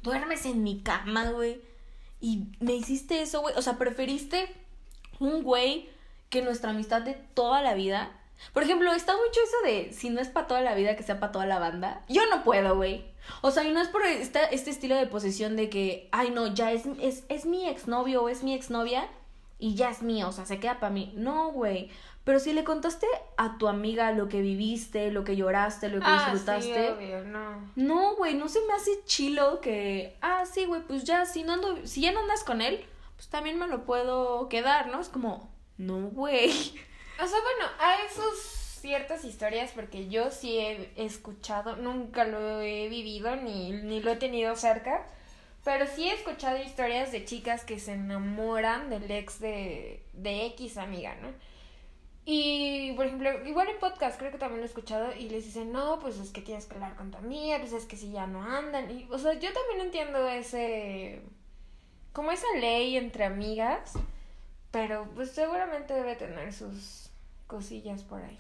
[0.01, 1.61] Duermes en mi cama, güey.
[2.19, 3.55] Y me hiciste eso, güey.
[3.55, 4.53] O sea, preferiste
[5.19, 5.89] un güey
[6.29, 8.11] que nuestra amistad de toda la vida
[8.53, 11.19] por ejemplo, está mucho eso de si no es para toda la vida, que sea
[11.19, 12.03] para toda la banda.
[12.07, 13.05] Yo no puedo, güey.
[13.41, 16.47] O sea, y no es por esta, este estilo de posesión de que, ay, no,
[16.47, 19.07] ya es, es, es mi exnovio o es mi exnovia
[19.59, 21.13] y ya es mío, o sea, se queda para mí.
[21.15, 21.89] No, güey.
[22.23, 26.07] Pero si le contaste a tu amiga lo que viviste, lo que lloraste, lo que
[26.07, 26.95] ah, disfrutaste.
[26.99, 27.71] Sí, no.
[27.75, 31.53] No, güey, no se me hace chilo que, ah, sí, güey, pues ya, si no
[31.53, 32.83] ando, si ya no andas con él,
[33.15, 34.99] pues también me lo puedo quedar, ¿no?
[34.99, 36.51] Es como, no, güey.
[37.21, 38.39] O sea, bueno, a esos
[38.79, 44.15] ciertas historias, porque yo sí he escuchado, nunca lo he vivido ni, ni lo he
[44.15, 45.05] tenido cerca,
[45.63, 50.77] pero sí he escuchado historias de chicas que se enamoran del ex de, de X
[50.77, 51.29] amiga, ¿no?
[52.29, 55.71] Y, por ejemplo, igual en podcast creo que también lo he escuchado y les dicen,
[55.71, 58.27] no, pues es que tienes que hablar con tu amiga, pues es que si ya
[58.27, 58.91] no andan.
[58.91, 61.21] Y, o sea, yo también entiendo ese,
[62.11, 63.93] como esa ley entre amigas,
[64.71, 67.06] pero pues seguramente debe tener sus
[67.47, 68.37] cosillas por ahí.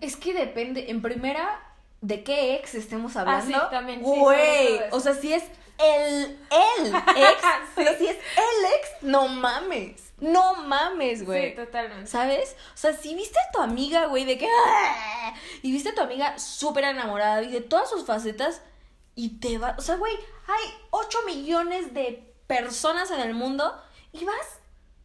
[0.00, 1.60] Es que depende, en primera,
[2.00, 3.56] de qué ex estemos hablando.
[3.56, 4.00] Ah, sí, también.
[4.02, 5.44] Güey, o sea, si es
[5.78, 7.42] el, el ex,
[7.74, 10.12] pero si es el ex, no mames.
[10.18, 11.50] No mames, güey.
[11.50, 12.06] Sí, totalmente.
[12.06, 12.56] ¿Sabes?
[12.74, 14.46] O sea, si viste a tu amiga, güey, de que.
[14.46, 15.34] ¡ah!
[15.62, 18.62] Y viste a tu amiga súper enamorada y de todas sus facetas
[19.14, 19.74] y te va.
[19.78, 20.14] O sea, güey,
[20.46, 23.74] hay 8 millones de personas en el mundo
[24.12, 24.55] y vas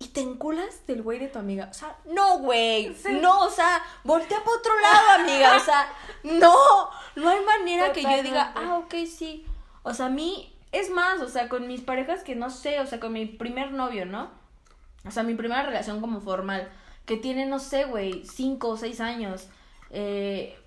[0.01, 1.67] y te enculas del güey de tu amiga.
[1.69, 2.95] O sea, no, güey.
[3.21, 5.57] No, o sea, voltea para otro lado, amiga.
[5.57, 5.87] O sea,
[6.23, 6.55] no.
[7.15, 9.45] No hay manera que yo diga, ah, ok, sí.
[9.83, 12.87] O sea, a mí, es más, o sea, con mis parejas que no sé, o
[12.87, 14.31] sea, con mi primer novio, ¿no?
[15.05, 16.71] O sea, mi primera relación como formal,
[17.05, 19.49] que tiene, no sé, güey, cinco o seis años.
[19.91, 20.57] Eh,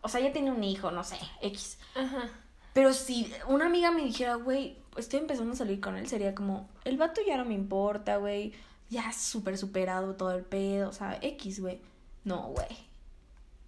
[0.00, 1.78] o sea, ya tiene un hijo, no sé, X.
[1.94, 2.30] Ajá.
[2.72, 6.68] Pero si una amiga me dijera, güey, estoy empezando a salir con él, sería como,
[6.84, 8.52] el vato ya no me importa, güey
[8.92, 11.80] ya súper superado todo el pedo, o sea, X, güey.
[12.24, 12.68] No, güey.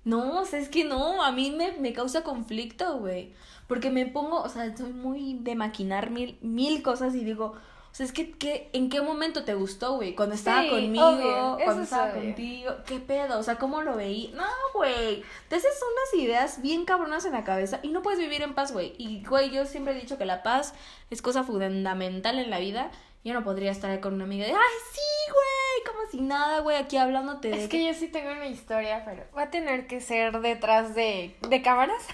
[0.05, 3.33] No, o sea, es que no, a mí me, me causa conflicto, güey.
[3.67, 7.55] Porque me pongo, o sea, soy muy de maquinar mil, mil cosas y digo,
[7.91, 10.15] o sea, es que, ¿qué, ¿en qué momento te gustó, güey?
[10.15, 12.23] Cuando estaba Sí, conmigo, obvio, cuando es estaba obvio.
[12.23, 13.39] contigo, ¿qué pedo?
[13.39, 14.31] O sea, ¿cómo lo veí?
[14.37, 18.43] No, güey, te haces unas ideas bien cabronas en la cabeza y no puedes vivir
[18.43, 18.95] en paz, güey.
[18.99, 20.75] Y, güey, yo siempre he dicho que la paz
[21.11, 22.91] es cosa fundamental en la vida.
[23.25, 24.59] Yo no podría estar ahí con una amiga de, ay,
[24.93, 25.01] sí,
[25.33, 27.65] güey, como si nada, güey, aquí hablándote de...
[27.65, 31.35] Es que yo sí tengo una historia, pero va a tener que ser detrás de,
[31.49, 32.07] de cámaras.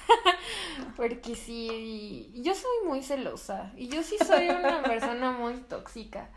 [0.96, 6.28] Porque sí, yo soy muy celosa y yo sí soy una persona muy tóxica.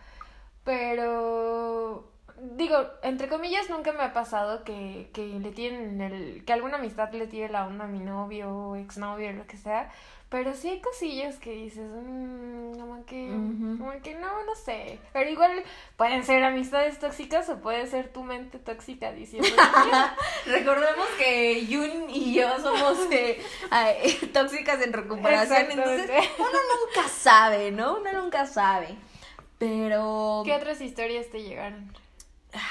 [0.63, 2.09] Pero,
[2.41, 7.11] digo, entre comillas, nunca me ha pasado que, que le tienen el, que alguna amistad
[7.11, 9.91] le tire la onda a mi novio o exnovio, lo que sea.
[10.33, 14.97] Pero sí hay cosillas que dices, mmm, como que, como que no, no sé.
[15.13, 15.63] Pero igual
[15.95, 19.47] pueden ser amistades tóxicas o puede ser tu mente tóxica diciendo
[20.47, 27.69] Recordemos que Yun y yo somos eh, eh, tóxicas en recuperación, entonces uno nunca sabe,
[27.69, 27.99] ¿no?
[27.99, 28.95] Uno nunca sabe.
[29.59, 30.41] Pero...
[30.45, 31.93] ¿Qué otras historias te llegaron?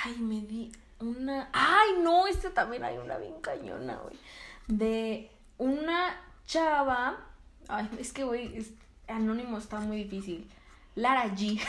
[0.05, 1.49] Ay, me di una...
[1.53, 4.19] Ay, no, esta también hay una bien cañona, güey.
[4.67, 7.29] De una chava...
[7.69, 8.71] Ay, es que, güey, es...
[9.09, 10.49] anónimo está muy difícil.
[10.95, 11.61] Lara G.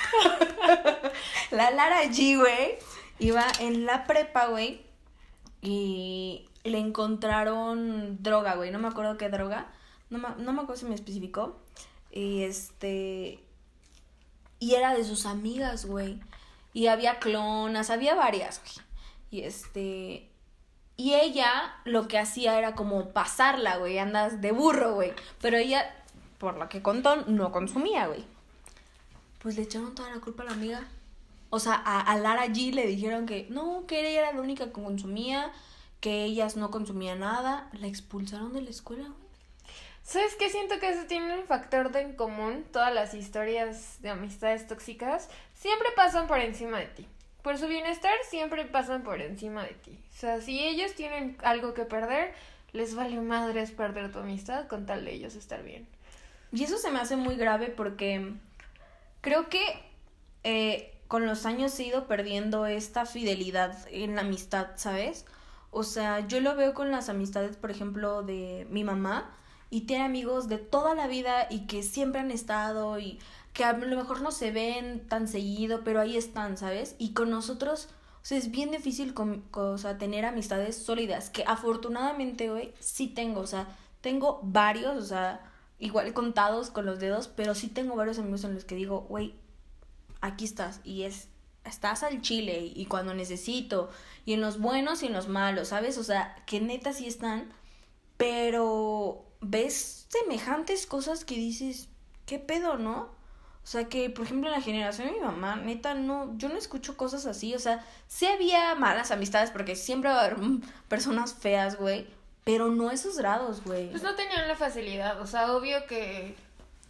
[1.52, 2.78] la Lara G, güey,
[3.20, 4.82] iba en la prepa, güey,
[5.62, 8.72] y le encontraron droga, güey.
[8.72, 9.72] No me acuerdo qué droga.
[10.10, 11.58] No me, no me acuerdo si me especificó.
[12.12, 13.40] Y este...
[14.60, 16.20] Y era de sus amigas, güey.
[16.74, 18.86] Y había clonas, había varias, güey.
[19.30, 20.30] Y este.
[20.96, 23.98] Y ella lo que hacía era como pasarla, güey.
[23.98, 25.14] Andas de burro, güey.
[25.42, 25.94] Pero ella,
[26.38, 28.24] por lo que contó, no consumía, güey.
[29.40, 30.88] Pues le echaron toda la culpa a la amiga.
[31.50, 34.66] O sea, a, a Lara G le dijeron que no, que ella era la única
[34.66, 35.52] que consumía,
[36.00, 37.70] que ellas no consumían nada.
[37.74, 39.24] La expulsaron de la escuela, güey.
[40.04, 40.50] ¿Sabes qué?
[40.50, 42.66] Siento que eso tiene un factor de en común.
[42.72, 47.08] Todas las historias de amistades tóxicas siempre pasan por encima de ti.
[47.44, 50.00] Por su bienestar siempre pasan por encima de ti.
[50.12, 52.34] O sea, si ellos tienen algo que perder,
[52.72, 55.86] les vale madres perder tu amistad con tal de ellos estar bien.
[56.52, 58.34] Y eso se me hace muy grave porque
[59.22, 59.62] creo que
[60.44, 65.26] eh, con los años he ido perdiendo esta fidelidad en la amistad, ¿sabes?
[65.70, 69.36] O sea, yo lo veo con las amistades, por ejemplo, de mi mamá
[69.70, 73.20] y tiene amigos de toda la vida y que siempre han estado y
[73.54, 76.96] que a lo mejor no se ven tan seguido, pero ahí están, ¿sabes?
[76.98, 77.90] Y con nosotros,
[78.22, 83.42] o sea, es bien difícil con, con- tener amistades sólidas, que afortunadamente hoy sí tengo,
[83.42, 83.68] o sea,
[84.02, 85.42] tengo varios, o sea,
[85.80, 89.36] igual contados con los dedos, pero sí tengo varios amigos en los que digo, güey,
[90.22, 91.28] aquí estás y es
[91.66, 93.90] estás al chile y, y cuando necesito
[94.26, 95.98] y en los buenos y en los malos, ¿sabes?
[95.98, 97.50] O sea, que neta sí están,
[98.18, 101.90] pero ves semejantes cosas que dices,
[102.26, 103.10] ¿qué pedo, no?
[103.64, 106.58] O sea, que por ejemplo en la generación de mi mamá, neta, no, yo no
[106.58, 110.62] escucho cosas así, o sea, sí había malas amistades porque siempre va a haber mm,
[110.90, 112.08] personas feas, güey,
[112.44, 113.90] pero no esos grados, güey.
[113.90, 115.22] Pues no tenían la facilidad.
[115.22, 116.36] O sea, obvio que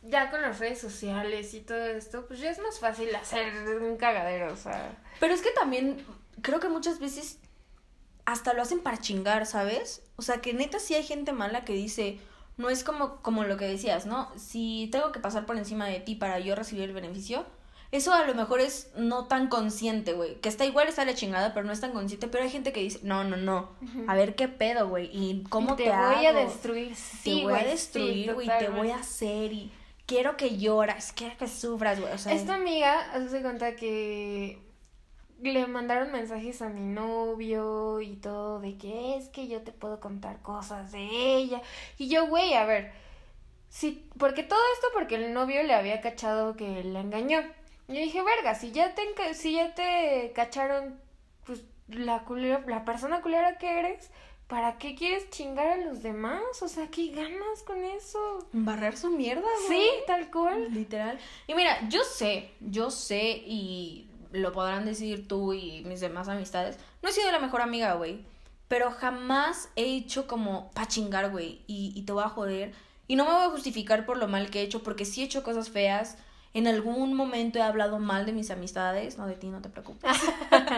[0.04, 3.98] ya con las redes sociales y todo esto, pues ya es más fácil hacer un
[3.98, 4.52] cagadero.
[4.52, 6.04] O sea, Pero es que también
[6.42, 7.38] creo que muchas veces
[8.26, 10.02] hasta lo hacen para chingar, ¿sabes?
[10.16, 12.20] O sea, que neta sí hay gente mala que dice,
[12.58, 14.30] no es como, como lo que decías, ¿no?
[14.36, 17.46] Si tengo que pasar por encima de ti para yo recibir el beneficio,
[17.92, 20.36] eso a lo mejor es no tan consciente, güey.
[20.42, 22.28] Que está igual está la chingada, pero no es tan consciente.
[22.28, 23.70] Pero hay gente que dice, no, no, no.
[24.08, 25.10] A ver qué pedo, güey.
[25.14, 26.96] ¿Y cómo te, te, voy a destruir.
[26.96, 28.48] Sí, te voy a güey, sí, destruir, güey.
[28.58, 29.72] te voy a hacer y
[30.08, 32.12] quiero que lloras, quiero que sufras, güey.
[32.14, 34.60] O sea, Esta amiga, hace cuenta que
[35.42, 40.00] le mandaron mensajes a mi novio y todo de que es que yo te puedo
[40.00, 41.62] contar cosas de ella.
[41.98, 42.92] Y yo, güey, a ver,
[43.70, 47.42] sí, porque todo esto porque el novio le había cachado que la engañó.
[47.88, 51.00] Y yo dije, verga, si ya te, si ya te cacharon,
[51.46, 54.10] pues la culera, la persona culera que eres,
[54.48, 56.62] ¿para qué quieres chingar a los demás?
[56.62, 58.48] O sea, ¿qué ganas con eso?
[58.54, 59.80] barrer su mierda, güey.
[59.80, 60.74] Sí, tal cual.
[60.74, 61.20] Literal.
[61.48, 66.78] Y mira, yo sé, yo sé y lo podrán decir tú y mis demás amistades.
[67.02, 68.26] No he sido la mejor amiga, güey.
[68.68, 71.62] Pero jamás he hecho como pa' chingar, güey.
[71.68, 72.74] Y, y te voy a joder.
[73.08, 75.26] Y no me voy a justificar por lo mal que he hecho, porque sí he
[75.26, 76.18] hecho cosas feas.
[76.54, 79.18] En algún momento he hablado mal de mis amistades.
[79.18, 80.12] No de ti, no te preocupes.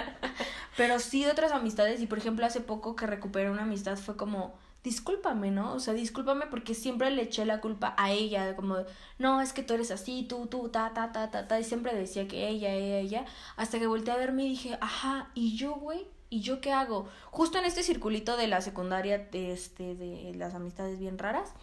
[0.77, 2.01] Pero sí de otras amistades.
[2.01, 4.53] Y por ejemplo, hace poco que recuperé una amistad fue como,
[4.85, 5.73] discúlpame, ¿no?
[5.73, 8.55] O sea, discúlpame porque siempre le eché la culpa a ella.
[8.55, 8.77] Como,
[9.19, 11.59] no, es que tú eres así, tú, tú, ta, ta, ta, ta, ta.
[11.59, 13.25] Y siempre decía que ella, ella, ella.
[13.57, 16.07] Hasta que volteé a verme y dije, ajá, y yo, güey.
[16.29, 17.07] ¿Y yo qué hago?
[17.31, 21.53] Justo en este circulito de la secundaria, de, este, de las amistades bien raras,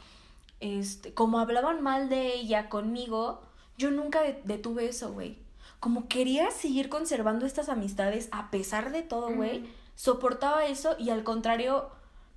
[0.61, 3.43] este, como hablaban mal de ella conmigo,
[3.77, 5.39] yo nunca detuve eso, güey.
[5.81, 11.25] Como quería seguir conservando estas amistades a pesar de todo, güey, soportaba eso y al
[11.25, 11.91] contrario,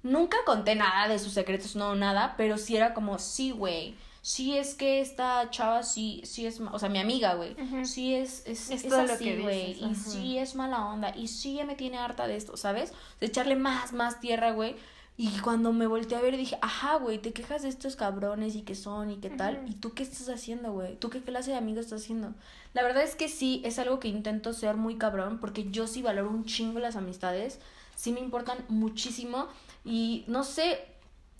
[0.05, 4.57] nunca conté nada de sus secretos, no, nada, pero sí era como, sí, güey sí
[4.57, 8.71] es que esta chava sí, sí es, o sea, mi amiga, güey, sí es, es,
[8.71, 12.57] es, así, güey, y sí es mala onda, y sí me tiene harta de esto,
[12.57, 12.91] ¿sabes?
[13.19, 14.77] De echarle más, más tierra, güey.
[15.15, 18.63] Y cuando me volteé a ver dije, ajá, güey, te quejas de estos cabrones y
[18.63, 19.63] qué son y qué tal.
[19.67, 20.95] ¿Y tú qué estás haciendo, güey?
[20.95, 22.33] ¿Tú qué clase de amigo estás haciendo?
[22.73, 26.01] La verdad es que sí, es algo que intento ser muy cabrón porque yo sí
[26.01, 27.59] valoro un chingo las amistades.
[27.95, 29.47] Sí me importan muchísimo.
[29.85, 30.83] Y no sé,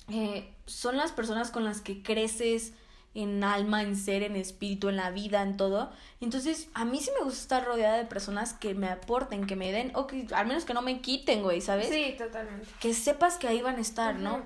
[0.08, 2.74] eh, son las personas con las que creces
[3.16, 5.90] en alma, en ser, en espíritu, en la vida, en todo.
[6.20, 9.72] Entonces, a mí sí me gusta estar rodeada de personas que me aporten, que me
[9.72, 11.90] den, o que al menos que no me quiten, güey, ¿sabes?
[11.90, 12.68] Sí, totalmente.
[12.80, 14.44] Que sepas que ahí van a estar, ¿no?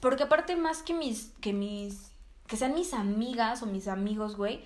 [0.00, 2.12] Porque aparte, más que mis, que mis,
[2.46, 4.64] que sean mis amigas o mis amigos, güey,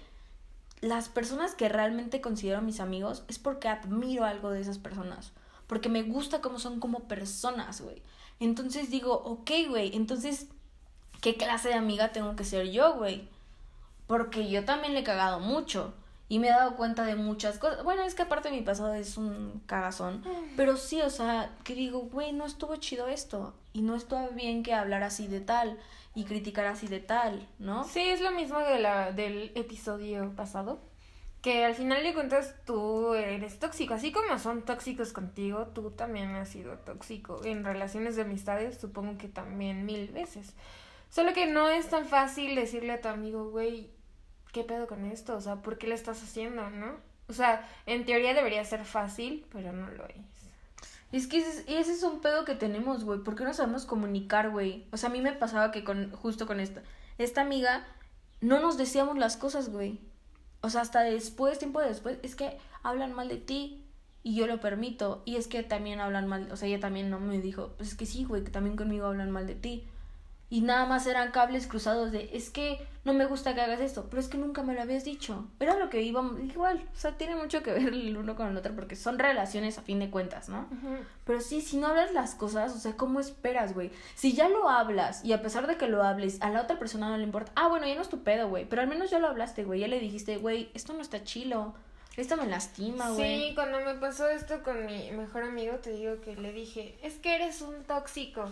[0.81, 5.33] las personas que realmente considero mis amigos es porque admiro algo de esas personas.
[5.67, 8.03] Porque me gusta cómo son como personas, güey.
[8.41, 10.49] Entonces digo, ok, güey, entonces
[11.21, 13.29] ¿qué clase de amiga tengo que ser yo, güey?
[14.07, 15.95] Porque yo también le he cagado mucho.
[16.31, 17.83] Y me he dado cuenta de muchas cosas.
[17.85, 20.21] Bueno, es que aparte mi pasado es un cagazón.
[20.21, 20.57] Mm.
[20.57, 23.55] Pero sí, o sea, que digo, güey, no estuvo chido esto.
[23.73, 25.79] Y no estuvo bien que hablar así de tal.
[26.15, 27.85] Y criticar así de tal, ¿no?
[27.85, 30.81] Sí, es lo mismo de la, del episodio pasado.
[31.43, 33.95] Que al final de cuentas tú eres tóxico.
[33.95, 37.41] Así como son tóxicos contigo, tú también has sido tóxico.
[37.45, 40.55] En relaciones de amistades, supongo que también mil veces.
[41.11, 43.91] Solo que no es tan fácil decirle a tu amigo, güey,
[44.53, 45.37] ¿qué pedo con esto?
[45.37, 46.97] O sea, ¿por qué lo estás haciendo, no?
[47.29, 50.17] O sea, en teoría debería ser fácil, pero no lo es.
[51.13, 53.21] Es que ese, ese es un pedo que tenemos, güey.
[53.21, 54.87] ¿Por qué no sabemos comunicar, güey?
[54.93, 56.83] O sea, a mí me pasaba que con justo con esta
[57.19, 57.85] esta amiga
[58.41, 60.01] no nos decíamos las cosas, güey.
[60.61, 63.85] O sea, hasta después, tiempo después, es que hablan mal de ti
[64.23, 65.23] y yo lo permito.
[65.25, 67.95] Y es que también hablan mal, o sea, ella también no me dijo, pues es
[67.95, 69.89] que sí, güey, que también conmigo hablan mal de ti
[70.51, 74.07] y nada más eran cables cruzados de es que no me gusta que hagas esto,
[74.09, 75.47] pero es que nunca me lo habías dicho.
[75.61, 78.57] Era lo que íbamos, igual, o sea, tiene mucho que ver el uno con el
[78.57, 80.69] otro porque son relaciones a fin de cuentas, ¿no?
[81.25, 83.91] Pero sí, si no hablas las cosas, o sea, ¿cómo esperas, güey?
[84.15, 87.09] Si ya lo hablas y a pesar de que lo hables, a la otra persona
[87.09, 89.19] no le importa, ah, bueno, ya no es tu pedo, güey, pero al menos ya
[89.19, 91.75] lo hablaste, güey, ya le dijiste, güey, esto no está chilo.
[92.17, 93.51] Esto me lastima, güey.
[93.51, 97.15] Sí, cuando me pasó esto con mi mejor amigo, te digo que le dije, es
[97.15, 98.51] que eres un tóxico.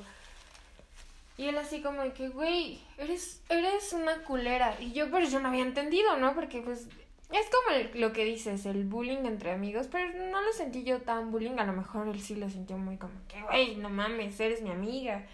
[1.38, 4.77] Y él así como de que, güey, eres, eres una culera.
[4.81, 6.35] Y yo, pues yo no había entendido, ¿no?
[6.35, 6.88] Porque pues
[7.31, 11.31] es como lo que dices, el bullying entre amigos, pero no lo sentí yo tan
[11.31, 11.59] bullying.
[11.59, 14.70] A lo mejor él sí lo sintió muy como que, güey, no mames, eres mi
[14.70, 15.27] amiga.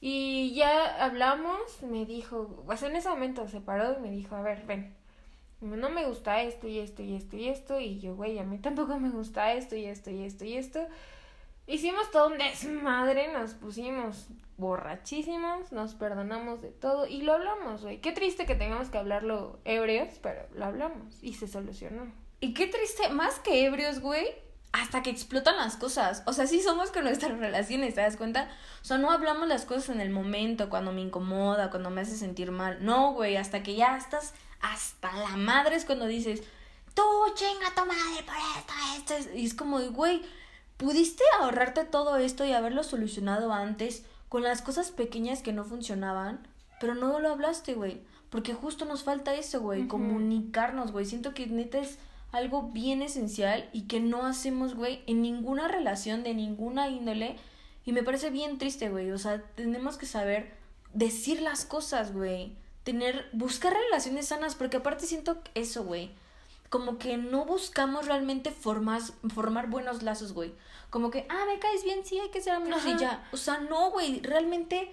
[0.00, 4.42] Y ya hablamos, me dijo, pues en ese momento se paró y me dijo, a
[4.42, 4.94] ver, ven,
[5.60, 7.80] no me gusta esto y esto y esto y esto.
[7.80, 10.86] Y yo, güey, a mí tampoco me gusta esto y esto y esto y esto.
[11.68, 18.00] Hicimos todo un desmadre, nos pusimos borrachísimos, nos perdonamos de todo y lo hablamos, güey.
[18.00, 22.10] Qué triste que tengamos que hablarlo ebrios, pero lo hablamos y se solucionó.
[22.40, 24.26] Y qué triste, más que ebrios, güey,
[24.72, 26.22] hasta que explotan las cosas.
[26.24, 28.48] O sea, sí somos con nuestras relaciones, ¿te das cuenta?
[28.80, 32.16] O sea, no hablamos las cosas en el momento, cuando me incomoda, cuando me hace
[32.16, 32.78] sentir mal.
[32.80, 36.42] No, güey, hasta que ya estás hasta la madre es cuando dices,
[36.94, 37.02] tú
[37.34, 39.36] chinga tu madre por esto, esto.
[39.36, 40.22] Y es como, güey,
[40.78, 46.46] Pudiste ahorrarte todo esto y haberlo solucionado antes con las cosas pequeñas que no funcionaban,
[46.78, 48.00] pero no lo hablaste, güey.
[48.30, 51.04] Porque justo nos falta eso, güey, comunicarnos, güey.
[51.04, 51.98] Siento que neta es
[52.30, 57.36] algo bien esencial y que no hacemos, güey, en ninguna relación de ninguna índole.
[57.84, 59.10] Y me parece bien triste, güey.
[59.10, 60.54] O sea, tenemos que saber
[60.94, 62.54] decir las cosas, güey.
[62.84, 66.12] Tener, buscar relaciones sanas, porque aparte siento eso, güey
[66.68, 70.52] como que no buscamos realmente formas, formar buenos lazos, güey.
[70.90, 73.26] Como que, ah, me caes bien, sí, hay que ser amigos y ya.
[73.32, 74.92] O sea, no, güey, realmente,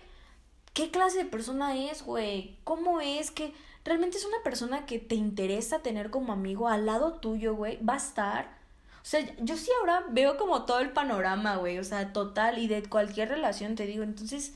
[0.73, 2.57] ¿qué clase de persona es, güey?
[2.63, 3.53] ¿Cómo es que
[3.84, 7.84] realmente es una persona que te interesa tener como amigo al lado tuyo, güey?
[7.84, 8.57] ¿Va a estar?
[9.01, 12.67] O sea, yo sí ahora veo como todo el panorama, güey, o sea, total y
[12.67, 14.03] de cualquier relación, te digo.
[14.03, 14.53] Entonces,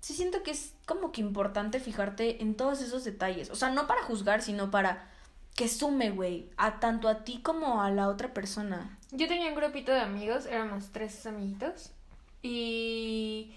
[0.00, 3.50] sí siento que es como que importante fijarte en todos esos detalles.
[3.50, 5.11] O sea, no para juzgar, sino para
[5.62, 8.98] que sume, güey, a tanto a ti como a la otra persona.
[9.12, 11.92] Yo tenía un grupito de amigos, éramos tres amiguitos
[12.42, 13.54] y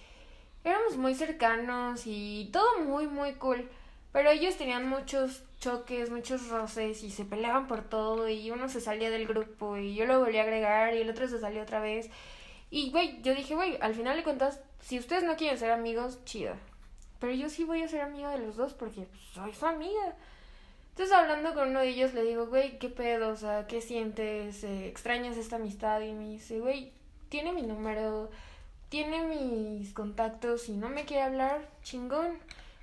[0.63, 3.67] éramos muy cercanos y todo muy, muy cool.
[4.11, 8.81] Pero ellos tenían muchos choques, muchos roces y se peleaban por todo y uno se
[8.81, 11.79] salía del grupo y yo lo volví a agregar y el otro se salió otra
[11.79, 12.11] vez.
[12.69, 16.23] Y, güey, yo dije, güey, al final de cuentas, si ustedes no quieren ser amigos,
[16.23, 16.53] chido.
[17.19, 20.15] Pero yo sí voy a ser amiga de los dos porque soy su amiga.
[20.95, 23.27] Entonces, hablando con uno de ellos, le digo, güey, ¿qué pedo?
[23.27, 24.63] O sea, ¿qué sientes?
[24.63, 25.99] Eh, ¿Extrañas esta amistad?
[25.99, 26.93] Y me dice, güey,
[27.27, 28.31] tiene mi número,
[28.87, 32.37] tiene mis contactos y no me quiere hablar, chingón.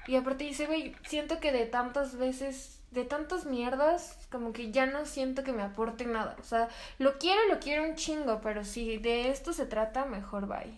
[0.06, 4.84] Y aparte dice, güey, siento que de tantas veces, de tantas mierdas, como que ya
[4.84, 6.36] no siento que me aporte nada.
[6.38, 10.46] O sea, lo quiero, lo quiero un chingo, pero si de esto se trata, mejor
[10.46, 10.74] bye.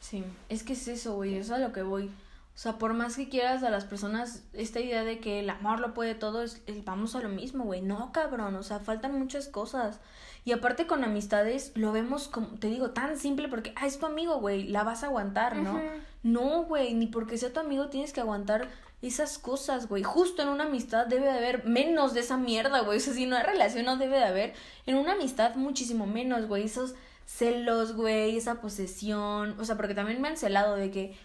[0.00, 2.10] Sí, es que es eso, güey, es a lo que voy.
[2.56, 5.78] O sea, por más que quieras a las personas, esta idea de que el amor
[5.78, 7.82] lo puede todo, es, vamos a lo mismo, güey.
[7.82, 10.00] No, cabrón, o sea, faltan muchas cosas.
[10.46, 14.06] Y aparte con amistades, lo vemos como, te digo, tan simple porque, ah, es tu
[14.06, 15.78] amigo, güey, la vas a aguantar, ¿no?
[16.22, 18.68] No, güey, ni porque sea tu amigo tienes que aguantar
[19.02, 20.02] esas cosas, güey.
[20.02, 22.96] Justo en una amistad debe de haber menos de esa mierda, güey.
[22.96, 24.54] O sea, si no hay relación no debe de haber.
[24.86, 26.64] En una amistad muchísimo menos, güey.
[26.64, 26.94] Esos
[27.26, 29.58] celos, güey, esa posesión.
[29.60, 31.18] O sea, porque también me han celado de que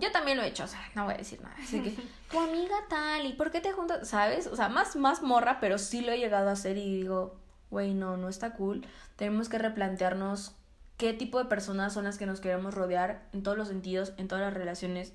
[0.00, 1.54] yo también lo he hecho, o sea, no voy a decir nada.
[1.60, 1.96] Así que,
[2.30, 4.08] tu amiga tal, ¿y por qué te juntas?
[4.08, 4.46] ¿Sabes?
[4.46, 7.36] O sea, más, más morra, pero sí lo he llegado a hacer y digo,
[7.70, 8.86] güey, no, no está cool.
[9.16, 10.54] Tenemos que replantearnos
[10.96, 14.28] qué tipo de personas son las que nos queremos rodear en todos los sentidos, en
[14.28, 15.12] todas las relaciones,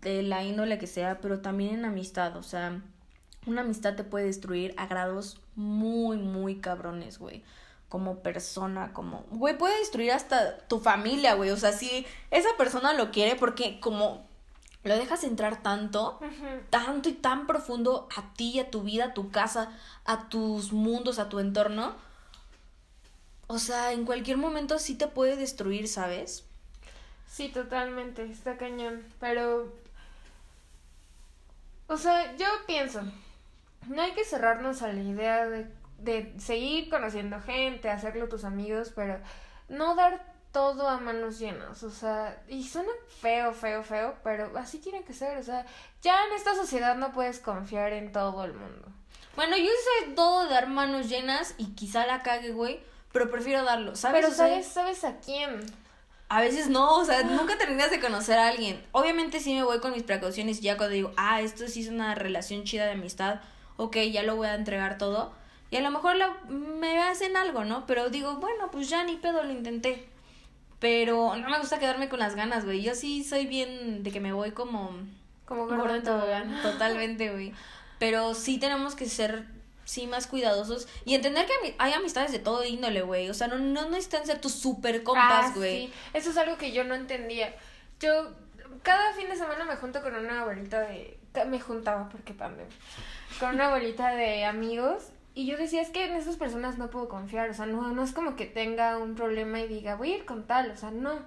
[0.00, 2.36] de la índole que sea, pero también en amistad.
[2.36, 2.80] O sea,
[3.46, 7.44] una amistad te puede destruir a grados muy, muy cabrones, güey
[7.92, 12.94] como persona, como, güey, puede destruir hasta tu familia, güey, o sea, si esa persona
[12.94, 14.26] lo quiere porque como
[14.82, 16.18] lo dejas entrar tanto,
[16.70, 21.18] tanto y tan profundo a ti, a tu vida, a tu casa, a tus mundos,
[21.18, 21.94] a tu entorno,
[23.46, 26.46] o sea, en cualquier momento sí te puede destruir, ¿sabes?
[27.28, 29.70] Sí, totalmente, está cañón, pero...
[31.88, 33.02] O sea, yo pienso,
[33.86, 38.92] no hay que cerrarnos a la idea de de seguir conociendo gente, hacerlo tus amigos,
[38.94, 39.20] pero
[39.68, 42.90] no dar todo a manos llenas, o sea, y suena
[43.20, 45.64] feo, feo, feo, pero así tiene que ser, o sea,
[46.02, 48.86] ya en esta sociedad no puedes confiar en todo el mundo.
[49.34, 52.80] Bueno, yo sé todo de dar manos llenas y quizá la cague, güey,
[53.12, 54.20] pero prefiero darlo, ¿sabes?
[54.22, 55.64] Pero sabes, ¿sabes a quién?
[56.28, 58.84] A veces no, o sea, nunca terminas de conocer a alguien.
[58.92, 62.14] Obviamente sí me voy con mis precauciones ya cuando digo, ah, esto sí es una
[62.14, 63.40] relación chida de amistad,
[63.78, 65.32] ok, ya lo voy a entregar todo
[65.72, 66.16] y a lo mejor
[66.50, 67.86] me hacen algo, ¿no?
[67.86, 70.06] Pero digo, bueno, pues ya ni pedo, lo intenté.
[70.78, 72.82] Pero no me gusta quedarme con las ganas, güey.
[72.82, 74.90] Yo sí soy bien de que me voy como...
[75.46, 76.02] Como gordo
[76.62, 77.54] Totalmente, güey.
[77.98, 79.46] Pero sí tenemos que ser,
[79.86, 80.88] sí, más cuidadosos.
[81.06, 83.30] Y entender que hay amistades de todo índole, güey.
[83.30, 85.86] O sea, no, no necesitan ser tus super compas, ah, güey.
[85.86, 85.92] Sí.
[86.12, 87.56] Eso es algo que yo no entendía.
[87.98, 88.30] Yo
[88.82, 91.16] cada fin de semana me junto con una abuelita de...
[91.46, 92.76] Me juntaba porque pandemia.
[93.40, 97.08] Con una abuelita de amigos y yo decía, es que en esas personas no puedo
[97.08, 100.16] confiar, o sea, no, no es como que tenga un problema y diga, voy a
[100.18, 101.20] ir con tal, o sea, no.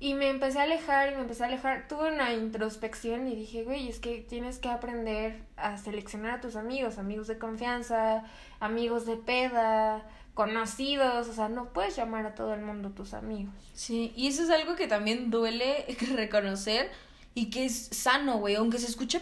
[0.00, 1.86] Y me empecé a alejar y me empecé a alejar.
[1.86, 6.56] Tuve una introspección y dije, güey, es que tienes que aprender a seleccionar a tus
[6.56, 8.24] amigos, amigos de confianza,
[8.60, 13.52] amigos de peda, conocidos, o sea, no puedes llamar a todo el mundo tus amigos.
[13.74, 16.90] Sí, y eso es algo que también duele reconocer
[17.34, 19.20] y que es sano, güey, aunque se escuche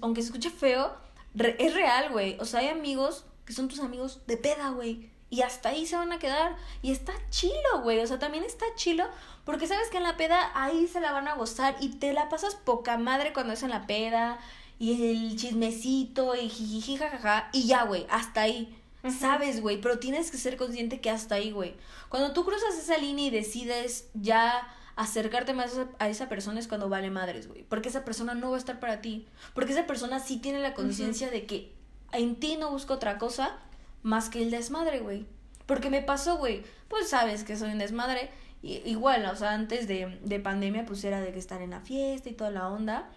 [0.00, 0.92] aunque se escuche feo,
[1.34, 2.36] es real, güey.
[2.40, 5.10] O sea, hay amigos que son tus amigos de peda, güey.
[5.30, 6.56] Y hasta ahí se van a quedar.
[6.82, 8.00] Y está chilo, güey.
[8.00, 9.04] O sea, también está chilo.
[9.44, 11.76] Porque sabes que en la peda ahí se la van a gozar.
[11.80, 14.38] Y te la pasas poca madre cuando es en la peda.
[14.78, 17.48] Y el chismecito y jiji, jajaja.
[17.52, 18.06] Y ya, güey.
[18.10, 18.76] Hasta ahí.
[19.18, 19.80] Sabes, güey.
[19.80, 21.76] Pero tienes que ser consciente que hasta ahí, güey.
[22.08, 24.66] Cuando tú cruzas esa línea y decides ya
[25.00, 27.62] acercarte más a esa persona es cuando vale madres, güey.
[27.64, 29.26] Porque esa persona no va a estar para ti.
[29.54, 31.72] Porque esa persona sí tiene la conciencia de que
[32.12, 33.56] en ti no busco otra cosa
[34.02, 35.24] más que el desmadre, güey.
[35.64, 36.64] Porque me pasó, güey.
[36.88, 38.30] Pues sabes que soy un desmadre.
[38.62, 41.80] Y, igual, o sea, antes de, de pandemia, pues era de que estar en la
[41.80, 43.08] fiesta y toda la onda.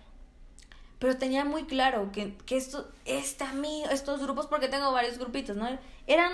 [1.00, 5.58] Pero tenía muy claro que, que esto, este amigo, estos grupos, porque tengo varios grupitos,
[5.58, 5.68] ¿no?
[6.08, 6.32] Eran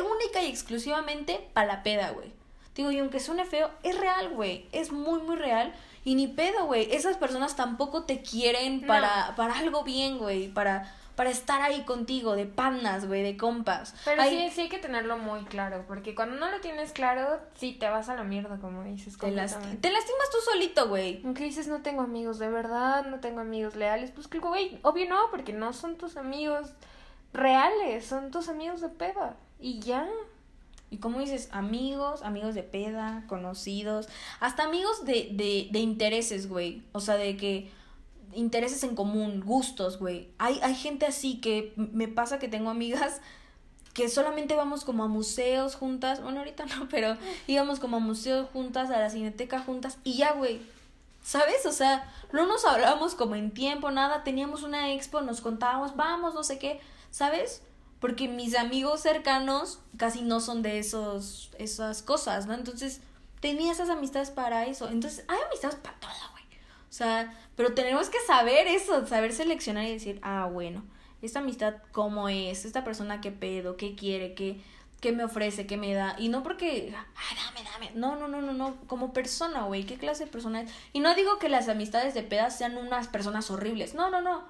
[0.00, 2.32] única y exclusivamente para la peda, güey.
[2.74, 4.66] Digo, y aunque suene feo, es real, güey.
[4.72, 5.74] Es muy, muy real.
[6.04, 6.92] Y ni pedo, güey.
[6.92, 10.48] Esas personas tampoco te quieren para, para algo bien, güey.
[10.48, 13.94] Para, para estar ahí contigo, de panas, güey, de compas.
[14.04, 17.72] Pero sí, sí hay que tenerlo muy claro, porque cuando no lo tienes claro, sí
[17.72, 19.18] te vas a la mierda, como dices.
[19.18, 21.20] Te, te lastimas tú solito, güey.
[21.24, 25.30] Aunque dices, no tengo amigos de verdad, no tengo amigos leales, pues, güey, obvio no,
[25.30, 26.70] porque no son tus amigos
[27.32, 29.36] reales, son tus amigos de peda.
[29.60, 30.08] Y ya.
[30.92, 34.08] Y como dices, amigos, amigos de peda, conocidos,
[34.40, 36.82] hasta amigos de, de, de intereses, güey.
[36.92, 37.70] O sea, de que
[38.34, 40.28] intereses en común, gustos, güey.
[40.36, 43.22] Hay, hay gente así que me pasa que tengo amigas
[43.94, 47.16] que solamente vamos como a museos juntas, bueno, ahorita no, pero
[47.46, 50.60] íbamos como a museos juntas, a la cineteca juntas y ya, güey.
[51.22, 51.64] ¿Sabes?
[51.66, 56.34] O sea, no nos hablábamos como en tiempo, nada, teníamos una expo, nos contábamos, vamos,
[56.34, 56.80] no sé qué,
[57.12, 57.62] ¿sabes?
[58.02, 62.54] Porque mis amigos cercanos casi no son de esos esas cosas, ¿no?
[62.54, 63.00] Entonces,
[63.38, 64.88] tenía esas amistades para eso.
[64.88, 66.42] Entonces, hay amistades para todo, güey.
[66.90, 70.82] O sea, pero tenemos que saber eso, saber seleccionar y decir, ah, bueno,
[71.22, 74.60] esta amistad cómo es, esta persona qué pedo, qué quiere, qué,
[75.00, 76.16] qué me ofrece, qué me da.
[76.18, 77.92] Y no porque, ah, dame, dame.
[77.94, 78.74] No, no, no, no, no.
[78.88, 80.72] Como persona, güey, qué clase de persona es.
[80.92, 83.94] Y no digo que las amistades de pedas sean unas personas horribles.
[83.94, 84.42] No, no, no.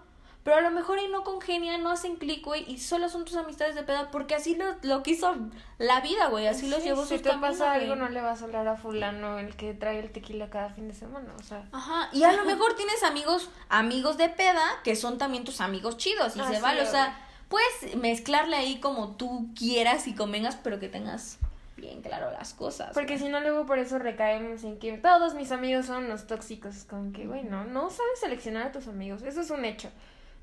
[0.44, 3.36] Pero a lo mejor ahí no congenian, no hacen clic, güey, y solo son tus
[3.36, 5.36] amistades de peda porque así lo, lo quiso
[5.78, 8.66] la vida, güey, así los llevó Si te pasa algo, no le vas a hablar
[8.66, 11.64] a fulano, el que trae el tequila cada fin de semana, o sea.
[11.70, 15.96] Ajá, y a lo mejor tienes amigos, amigos de peda, que son también tus amigos
[15.96, 17.16] chidos, y se vale, o sea,
[17.48, 21.38] puedes mezclarle ahí como tú quieras y convengas, pero que tengas
[21.76, 22.90] bien claro las cosas.
[22.94, 26.82] Porque si no, luego por eso recaemos en que todos mis amigos son los tóxicos,
[26.84, 29.88] con que, güey, no, no sabes seleccionar a tus amigos, eso es un hecho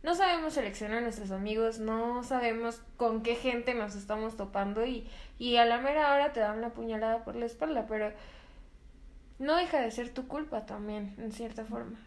[0.03, 5.07] no sabemos seleccionar a nuestros amigos, no sabemos con qué gente nos estamos topando y,
[5.37, 8.13] y a la mera hora te dan la puñalada por la espalda, pero
[9.39, 11.97] no deja de ser tu culpa también, en cierta forma.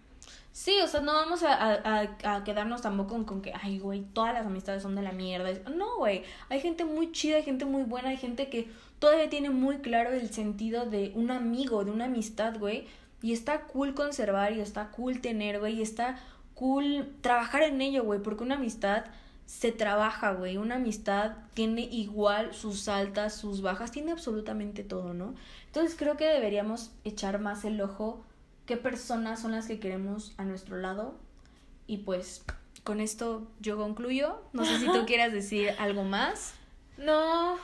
[0.52, 4.02] Sí, o sea, no vamos a, a, a quedarnos tampoco con, con, que, ay, güey,
[4.02, 5.50] todas las amistades son de la mierda.
[5.70, 8.68] No, güey, hay gente muy chida, hay gente muy buena, hay gente que
[8.98, 12.86] todavía tiene muy claro el sentido de un amigo, de una amistad, güey.
[13.22, 16.18] Y está cool conservar y está cool tener, güey, y está
[16.54, 19.04] cool trabajar en ello, güey, porque una amistad
[19.46, 20.56] se trabaja, güey.
[20.56, 25.34] Una amistad tiene igual sus altas, sus bajas, tiene absolutamente todo, ¿no?
[25.66, 28.24] Entonces creo que deberíamos echar más el ojo
[28.66, 31.16] qué personas son las que queremos a nuestro lado.
[31.86, 32.44] Y pues
[32.84, 34.42] con esto yo concluyo.
[34.52, 36.54] No sé si tú quieras decir algo más.
[36.96, 37.56] No,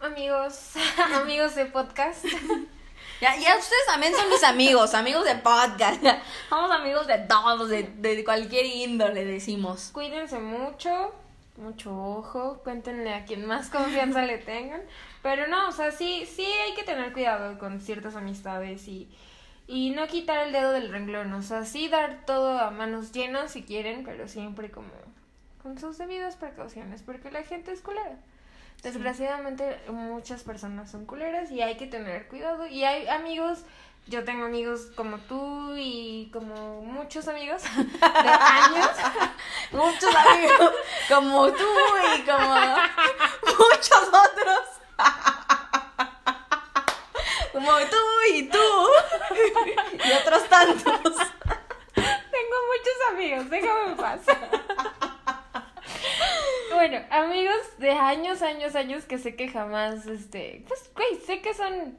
[0.00, 0.74] amigos,
[1.14, 2.24] amigos de podcast.
[3.20, 6.02] Ya, ya ustedes también son mis amigos, amigos de podcast.
[6.48, 9.90] Somos amigos de todos, de, de cualquier índole, decimos.
[9.92, 11.12] Cuídense mucho,
[11.58, 14.80] mucho ojo, cuéntenle a quien más confianza le tengan.
[15.22, 19.10] Pero no, o sea, sí, sí hay que tener cuidado con ciertas amistades y,
[19.66, 21.30] y no quitar el dedo del renglón.
[21.34, 24.88] O sea, sí dar todo a manos llenas si quieren, pero siempre como
[25.62, 28.16] con sus debidas precauciones, porque la gente es culera.
[28.82, 32.66] Desgraciadamente muchas personas son culeras y hay que tener cuidado.
[32.66, 33.58] Y hay amigos,
[34.06, 38.88] yo tengo amigos como tú y como muchos amigos de años.
[39.72, 40.72] muchos amigos
[41.08, 41.68] como tú
[42.16, 42.54] y como
[43.58, 44.64] muchos otros.
[47.52, 47.98] como tú
[48.32, 48.88] y tú
[49.92, 51.16] y otros tantos.
[51.94, 54.48] Tengo muchos amigos, déjame pasar
[56.72, 61.54] bueno, amigos de años, años, años que sé que jamás, este, pues, güey, sé que
[61.54, 61.96] son,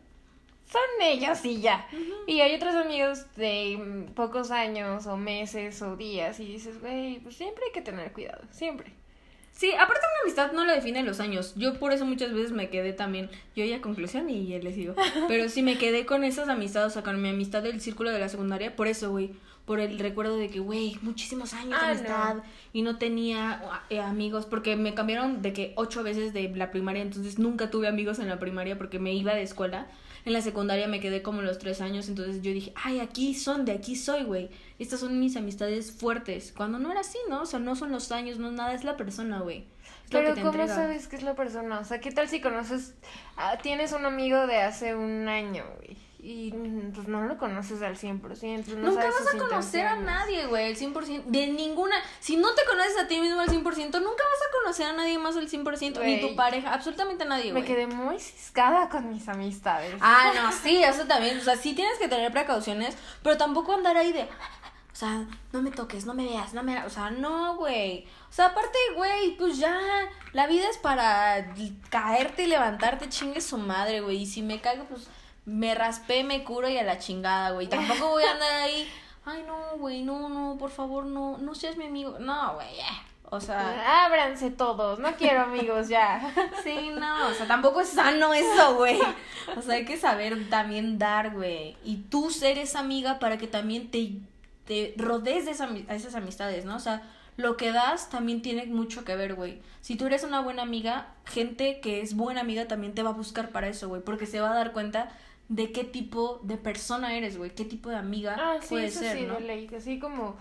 [0.66, 1.88] son ellos y ya.
[2.28, 7.36] Y hay otros amigos de pocos años o meses o días y dices, güey, pues
[7.36, 8.92] siempre hay que tener cuidado, siempre.
[9.62, 11.54] Sí, aparte una amistad no lo define los años.
[11.56, 14.96] Yo por eso muchas veces me quedé también, yo ya conclusión y les digo,
[15.28, 18.18] pero sí me quedé con esas amistades, o sea, con mi amistad del círculo de
[18.18, 19.34] la secundaria, por eso, güey,
[19.66, 22.38] por el recuerdo de que, güey, muchísimos años de ah, amistad
[22.74, 27.04] y no tenía eh, amigos, porque me cambiaron de que ocho veces de la primaria,
[27.04, 29.86] entonces nunca tuve amigos en la primaria porque me iba de escuela.
[30.26, 33.66] En la secundaria me quedé como los tres años, entonces yo dije, ay, aquí son,
[33.66, 34.50] de aquí soy, güey.
[34.80, 36.54] Estas son mis amistades fuertes.
[36.56, 37.42] Cuando no era así, ¿no?
[37.42, 39.66] O sea, no son los años, no nada, es la persona, güey.
[40.10, 41.80] Pero ¿cómo sabes que es la persona?
[41.80, 42.96] O sea, ¿qué tal si conoces,
[43.38, 45.98] ah, tienes un amigo de hace un año, güey?
[46.24, 46.52] Y
[46.94, 48.68] pues no lo conoces al 100%.
[48.76, 51.24] No Nunca vas a conocer a nadie, güey, al 100%.
[51.26, 51.96] De ninguna.
[52.20, 55.18] Si no te conoces a ti mismo al 100%, nunca vas a conocer a nadie
[55.18, 56.04] más al 100%.
[56.04, 57.64] Ni tu pareja, absolutamente nadie, güey.
[57.64, 59.96] Me quedé muy ciscada con mis amistades.
[60.00, 61.40] Ah, no, sí, eso también.
[61.40, 64.22] O sea, sí tienes que tener precauciones, pero tampoco andar ahí de.
[64.22, 66.86] O sea, no me toques, no me veas, no me.
[66.86, 68.06] O sea, no, güey.
[68.30, 69.76] O sea, aparte, güey, pues ya.
[70.34, 71.52] La vida es para
[71.90, 74.18] caerte y levantarte, chingue su madre, güey.
[74.18, 75.10] Y si me caigo, pues
[75.46, 77.68] me raspé, me curo y a la chingada, güey.
[77.68, 78.88] Tampoco voy a andar ahí.
[79.26, 82.18] Ay, no, güey, no, no, por favor, no, no seas mi amigo.
[82.20, 82.76] No, güey,
[83.30, 84.06] O sea.
[84.06, 86.34] Ábranse todos, no quiero amigos ya.
[86.64, 89.00] Sí, no, o sea, tampoco es sano eso, güey.
[89.56, 91.76] O sea, hay que saber también dar, güey.
[91.84, 94.14] Y tú ser esa amiga para que también te,
[94.66, 96.76] te rodees de esas amistades, ¿no?
[96.76, 97.02] O sea,
[97.38, 99.62] lo que das también tiene mucho que ver, güey.
[99.82, 103.14] Si tú eres una buena amiga, gente que es buena amiga también te va a
[103.14, 104.02] buscar para eso, güey.
[104.02, 105.10] Porque se va a dar cuenta
[105.52, 109.18] de qué tipo de persona eres, güey, qué tipo de amiga ah, sí, puedes ser,
[109.18, 109.38] sí, ¿no?
[109.76, 110.38] Así como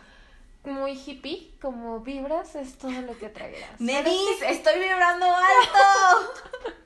[0.64, 3.80] muy hippie, como vibras, es todo lo que atraerás.
[3.80, 6.32] Nedis, estoy vibrando alto.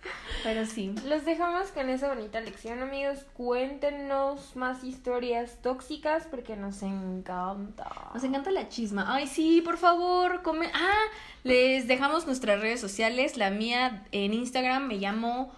[0.44, 0.94] Pero sí.
[1.06, 3.24] Los dejamos con esa bonita lección, amigos.
[3.32, 8.10] Cuéntenos más historias tóxicas porque nos encanta.
[8.12, 9.06] Nos encanta la chisma.
[9.08, 10.70] Ay, sí, por favor, come.
[10.74, 11.04] Ah,
[11.44, 13.38] les dejamos nuestras redes sociales.
[13.38, 15.50] La mía en Instagram me llamo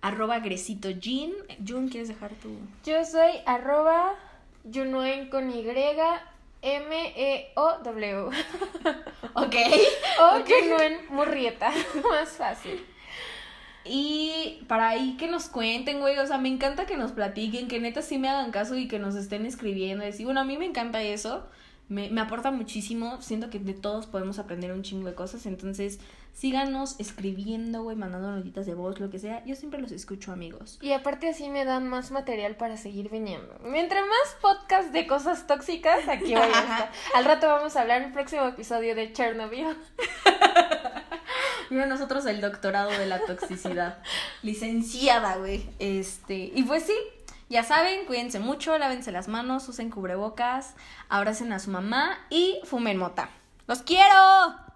[0.00, 1.32] arroba Gresito Jean.
[1.64, 2.50] Jun, ¿quieres dejar tu...?
[2.84, 4.14] Yo soy arroba
[4.64, 5.62] Junuen con Y
[6.62, 8.30] M-E-O-W.
[9.34, 9.54] Ok.
[10.20, 11.70] O Junuen Murrieta.
[12.10, 12.84] Más fácil.
[13.84, 17.80] Y para ahí que nos cuenten, güey, o sea, me encanta que nos platiquen, que
[17.80, 20.04] neta sí me hagan caso y que nos estén escribiendo.
[20.04, 21.48] Decir, bueno, a mí me encanta eso,
[21.92, 25.98] me, me aporta muchísimo, siento que de todos podemos aprender un chingo de cosas, entonces
[26.32, 30.78] síganos escribiendo, güey, mandando notitas de voz, lo que sea, yo siempre los escucho, amigos.
[30.80, 33.58] Y aparte así me dan más material para seguir viniendo.
[33.64, 36.92] Mientras más podcast de cosas tóxicas, aquí voy a estar.
[37.14, 39.76] Al rato vamos a hablar en el próximo episodio de Chernobyl.
[41.70, 43.98] Mira nosotros el doctorado de la toxicidad.
[44.42, 45.68] Licenciada, güey.
[45.78, 46.94] Este, y pues sí,
[47.52, 50.74] ya saben, cuídense mucho, lávense las manos, usen cubrebocas,
[51.10, 53.28] abracen a su mamá y fumen mota.
[53.66, 54.71] ¡Los quiero!